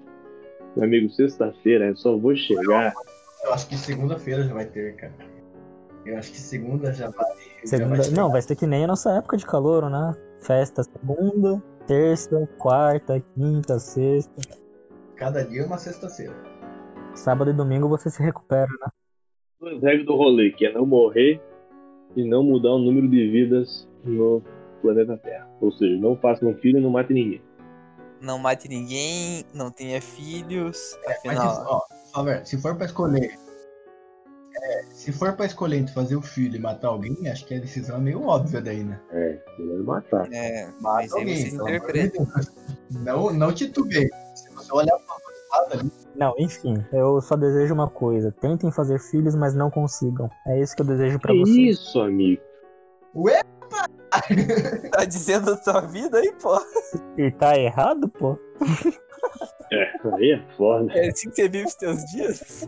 Meu 0.75 0.85
amigo, 0.85 1.07
sexta-feira 1.11 1.89
eu 1.89 1.95
só 1.95 2.17
vou 2.17 2.35
chegar. 2.35 2.91
Eu 3.43 3.53
acho 3.53 3.69
que 3.69 3.77
segunda-feira 3.77 4.43
já 4.43 4.53
vai 4.55 4.65
ter, 4.65 4.95
cara. 4.95 5.13
Eu 6.07 6.17
acho 6.17 6.31
que 6.31 6.39
segunda 6.39 6.91
já 6.91 7.11
vai. 7.11 7.27
já 7.61 7.77
Segunda... 7.77 7.97
vai 7.97 8.05
ter. 8.07 8.15
Não, 8.15 8.31
vai 8.31 8.41
ser 8.41 8.55
que 8.55 8.65
nem 8.65 8.83
a 8.83 8.87
nossa 8.87 9.11
época 9.11 9.37
de 9.37 9.45
calouro, 9.45 9.87
né? 9.87 10.15
Festa 10.41 10.81
segunda, 10.81 11.61
terça, 11.85 12.49
quarta, 12.57 13.23
quinta, 13.35 13.77
sexta. 13.77 14.41
Cada 15.15 15.43
dia 15.43 15.61
é 15.61 15.65
uma 15.67 15.77
sexta-feira. 15.77 16.35
Sábado 17.13 17.51
e 17.51 17.53
domingo 17.53 17.87
você 17.87 18.09
se 18.09 18.23
recupera, 18.23 18.71
né? 18.81 18.87
Duas 19.59 19.83
regras 19.83 20.05
do 20.07 20.15
rolê, 20.15 20.49
que 20.49 20.65
é 20.65 20.73
não 20.73 20.85
morrer 20.87 21.39
e 22.15 22.23
não 22.27 22.43
mudar 22.43 22.71
o 22.71 22.79
número 22.79 23.07
de 23.09 23.29
vidas 23.29 23.87
no 24.03 24.41
planeta 24.81 25.17
Terra. 25.17 25.47
Ou 25.61 25.71
seja, 25.71 25.99
não 25.99 26.15
faça 26.17 26.45
um 26.45 26.55
filho 26.55 26.79
e 26.79 26.81
não 26.81 26.89
mate 26.91 27.13
ninguém. 27.13 27.41
Não 28.21 28.39
mate 28.39 28.67
ninguém, 28.67 29.43
não 29.53 29.69
tenha 29.69 30.01
filhos. 30.01 30.97
Mas, 31.05 31.17
Afinal, 31.17 31.65
ó, 31.67 31.81
ó, 32.15 32.43
se 32.45 32.57
for 32.57 32.75
pra 32.75 32.85
escolher. 32.85 33.37
é, 34.55 34.83
se 34.91 35.11
for 35.11 35.33
pra 35.35 35.45
escolher 35.45 35.77
entre 35.77 35.93
fazer 35.93 36.15
o 36.15 36.21
filho 36.21 36.55
e 36.55 36.59
matar 36.59 36.87
alguém, 36.87 37.15
acho 37.29 37.45
que 37.45 37.53
a 37.55 37.59
decisão 37.59 37.97
é 37.97 37.99
meio 37.99 38.23
óbvia 38.23 38.61
daí, 38.61 38.83
né? 38.83 38.99
É, 39.11 39.37
melhor 39.59 39.83
matar. 39.83 40.31
é, 40.31 40.65
Mata 40.65 40.77
mas 40.81 41.13
aí 41.13 41.19
alguém. 41.19 42.09
Deus. 42.09 42.51
Não, 43.03 43.33
não 43.33 43.51
titubeie. 43.53 44.09
Se 44.35 44.49
você 44.53 44.73
olhar 44.73 44.97
pra 44.97 45.59
lado 45.59 45.79
ali, 45.79 45.91
Não, 46.17 46.33
enfim, 46.37 46.83
eu 46.93 47.19
só 47.21 47.35
desejo 47.35 47.73
uma 47.73 47.89
coisa. 47.89 48.31
Tentem 48.31 48.71
fazer 48.71 48.99
filhos, 48.99 49.35
mas 49.35 49.53
não 49.55 49.69
consigam. 49.69 50.29
É 50.47 50.59
isso 50.59 50.75
que 50.75 50.81
eu 50.81 50.85
desejo 50.85 51.19
pra 51.19 51.33
Que 51.33 51.39
vocês. 51.39 51.57
isso, 51.79 51.99
amigo? 52.01 52.41
Ué? 53.15 53.41
Tá 54.91 55.03
dizendo 55.03 55.51
a 55.51 55.57
tua 55.57 55.81
vida 55.81 56.17
aí, 56.19 56.31
pô. 56.41 56.57
E 57.17 57.29
tá 57.31 57.57
errado, 57.59 58.07
pô? 58.07 58.39
É, 59.73 59.91
aí 60.15 60.31
é 60.31 60.55
foda. 60.55 60.93
É 60.93 61.09
assim 61.09 61.29
que 61.29 61.35
você 61.35 61.49
vive 61.49 61.65
os 61.65 61.75
teus 61.75 61.99
dias. 62.05 62.65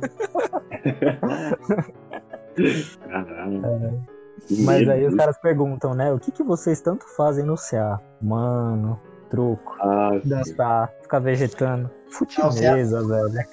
Caralho. 3.09 4.07
Que 4.47 4.61
Mas 4.63 4.87
aí 4.89 5.05
os 5.05 5.15
caras 5.15 5.37
perguntam, 5.39 5.93
né? 5.93 6.11
O 6.13 6.19
que, 6.19 6.31
que 6.31 6.43
vocês 6.43 6.81
tanto 6.81 7.05
fazem 7.15 7.45
no 7.45 7.55
CA? 7.55 7.99
Mano, 8.21 8.99
truco, 9.29 9.75
Ah, 9.79 10.19
sim. 10.21 10.29
dançar, 10.29 10.93
ficar 11.01 11.19
vegetando. 11.19 11.83
Não, 11.83 12.11
Futimesa, 12.11 13.07
velho. 13.07 13.47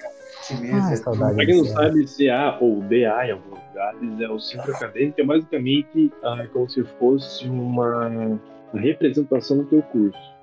time 0.46 0.70
Ah, 0.72 0.92
é 0.92 0.96
saudade. 0.96 1.34
Pra 1.36 1.46
quem 1.46 1.56
não 1.56 1.64
Sim. 1.64 1.72
sabe, 1.72 2.04
CA 2.06 2.58
ou 2.60 2.80
DA 2.82 3.26
em 3.26 3.32
alguns 3.32 3.58
lugares 3.68 4.20
é 4.20 4.28
o 4.28 4.38
centro 4.38 4.72
acadêmico, 4.72 5.20
é 5.20 5.24
basicamente 5.24 6.12
ah, 6.22 6.46
como 6.52 6.68
se 6.68 6.84
fosse 6.84 7.48
uma 7.48 8.38
representação 8.74 9.58
do 9.58 9.64
teu 9.64 9.82
curso. 9.82 10.34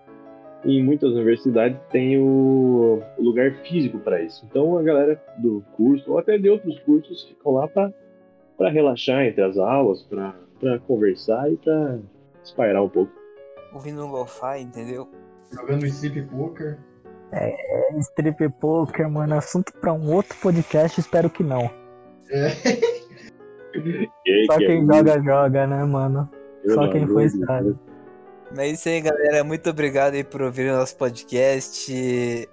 E 0.64 0.78
em 0.78 0.84
muitas 0.84 1.12
universidades 1.14 1.80
tem 1.90 2.20
o, 2.20 3.02
lugar 3.18 3.52
físico 3.64 3.98
para 4.00 4.22
isso. 4.22 4.46
Então 4.50 4.78
a 4.78 4.84
galera 4.84 5.20
do 5.38 5.64
curso, 5.76 6.12
ou 6.12 6.20
até 6.20 6.38
de 6.38 6.50
outros 6.50 6.78
cursos, 6.80 7.24
ficam 7.24 7.54
lá 7.54 7.68
para 7.68 8.70
relaxar 8.70 9.26
entre 9.26 9.42
as 9.42 9.58
aulas, 9.58 10.04
pra 10.04 10.34
conversar 10.86 11.52
e 11.52 11.58
pra 11.58 11.98
espairar 12.44 12.84
um 12.84 12.90
pouco. 12.90 13.12
Ouvindo 13.74 14.06
um 14.06 14.12
lo-fi, 14.12 14.60
entendeu? 14.62 15.10
Jogando 15.52 15.86
strip 15.88 16.22
poker. 16.30 16.80
Strip 18.00 18.50
poker, 18.60 19.10
mano, 19.10 19.36
assunto 19.36 19.74
pra 19.74 19.94
um 19.94 20.12
outro 20.12 20.38
podcast, 20.40 21.00
espero 21.00 21.30
que 21.30 21.44
não. 21.44 21.72
É. 22.30 22.50
Só 24.48 24.58
que 24.58 24.66
é 24.66 24.68
quem 24.68 24.86
muito, 24.86 24.96
joga, 24.96 25.24
joga, 25.24 25.68
né, 25.68 25.84
mano? 25.86 26.30
pelo 26.62 26.76
Só 26.76 26.92
quem 26.92 27.08
foi 27.08 27.30
sabe. 27.30 27.76
É 28.58 28.68
isso 28.68 28.90
aí, 28.90 29.02
galera. 29.02 29.44
Muito 29.44 29.70
obrigado 29.70 30.14
aí 30.14 30.24
por 30.24 30.42
ouvir 30.42 30.72
o 30.72 30.78
nosso 30.78 30.96
podcast. 30.98 32.50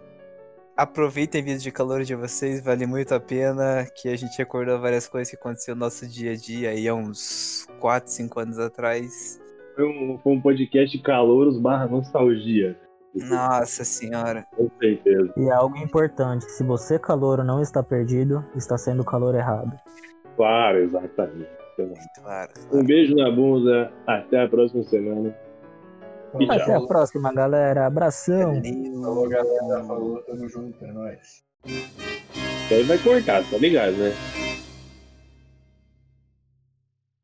Aproveitem 0.77 1.41
a 1.41 1.45
vida 1.45 1.59
de 1.59 1.73
calor 1.73 2.05
de 2.05 2.15
vocês, 2.15 2.63
vale 2.63 2.87
muito 2.87 3.13
a 3.15 3.21
pena. 3.21 3.87
Que 3.95 4.09
a 4.09 4.17
gente 4.17 4.39
recordou 4.39 4.81
várias 4.81 5.09
coisas 5.09 5.31
que 5.31 5.37
aconteceu 5.37 5.75
no 5.75 5.81
nosso 5.81 6.07
dia 6.07 6.33
a 6.33 6.37
dia 6.37 6.71
aí 6.71 6.87
há 6.87 6.95
uns 6.95 7.67
4, 7.81 8.11
5 8.11 8.41
anos 8.41 8.59
atrás. 8.59 9.41
Foi 9.79 9.87
um, 9.87 10.19
foi 10.19 10.33
um 10.33 10.41
podcast 10.41 10.99
calouros 10.99 11.57
barra 11.57 11.87
nostalgia. 11.87 12.77
Nossa 13.15 13.85
senhora. 13.85 14.45
Com 14.57 14.69
certeza. 14.81 15.33
E 15.37 15.49
é 15.49 15.53
algo 15.53 15.77
importante, 15.79 16.45
se 16.47 16.65
você 16.65 16.99
calouro 16.99 17.45
não 17.45 17.63
está 17.63 17.81
perdido, 17.81 18.45
está 18.57 18.77
sendo 18.77 19.03
o 19.03 19.05
calor 19.05 19.37
errado. 19.37 19.79
Claro, 20.35 20.79
exatamente. 20.79 21.49
Claro. 22.21 22.51
Um 22.73 22.83
beijo 22.83 23.15
na 23.15 23.31
bunda, 23.31 23.93
até 24.05 24.43
a 24.43 24.49
próxima 24.49 24.83
semana. 24.83 25.33
E 26.41 26.47
tchau. 26.47 26.57
Até 26.57 26.75
a 26.75 26.81
próxima, 26.81 27.33
galera. 27.33 27.87
Abração. 27.87 28.61
Falou, 29.01 29.29
galera. 29.29 29.85
Falou, 29.85 30.23
tamo 30.23 30.49
junto, 30.49 30.85
é 30.85 30.93
nóis. 30.93 31.45
E 31.65 32.75
aí 32.75 32.83
vai 32.83 32.99
cortar, 32.99 33.45
tá 33.49 33.57
ligado, 33.57 33.93
né? 33.93 34.13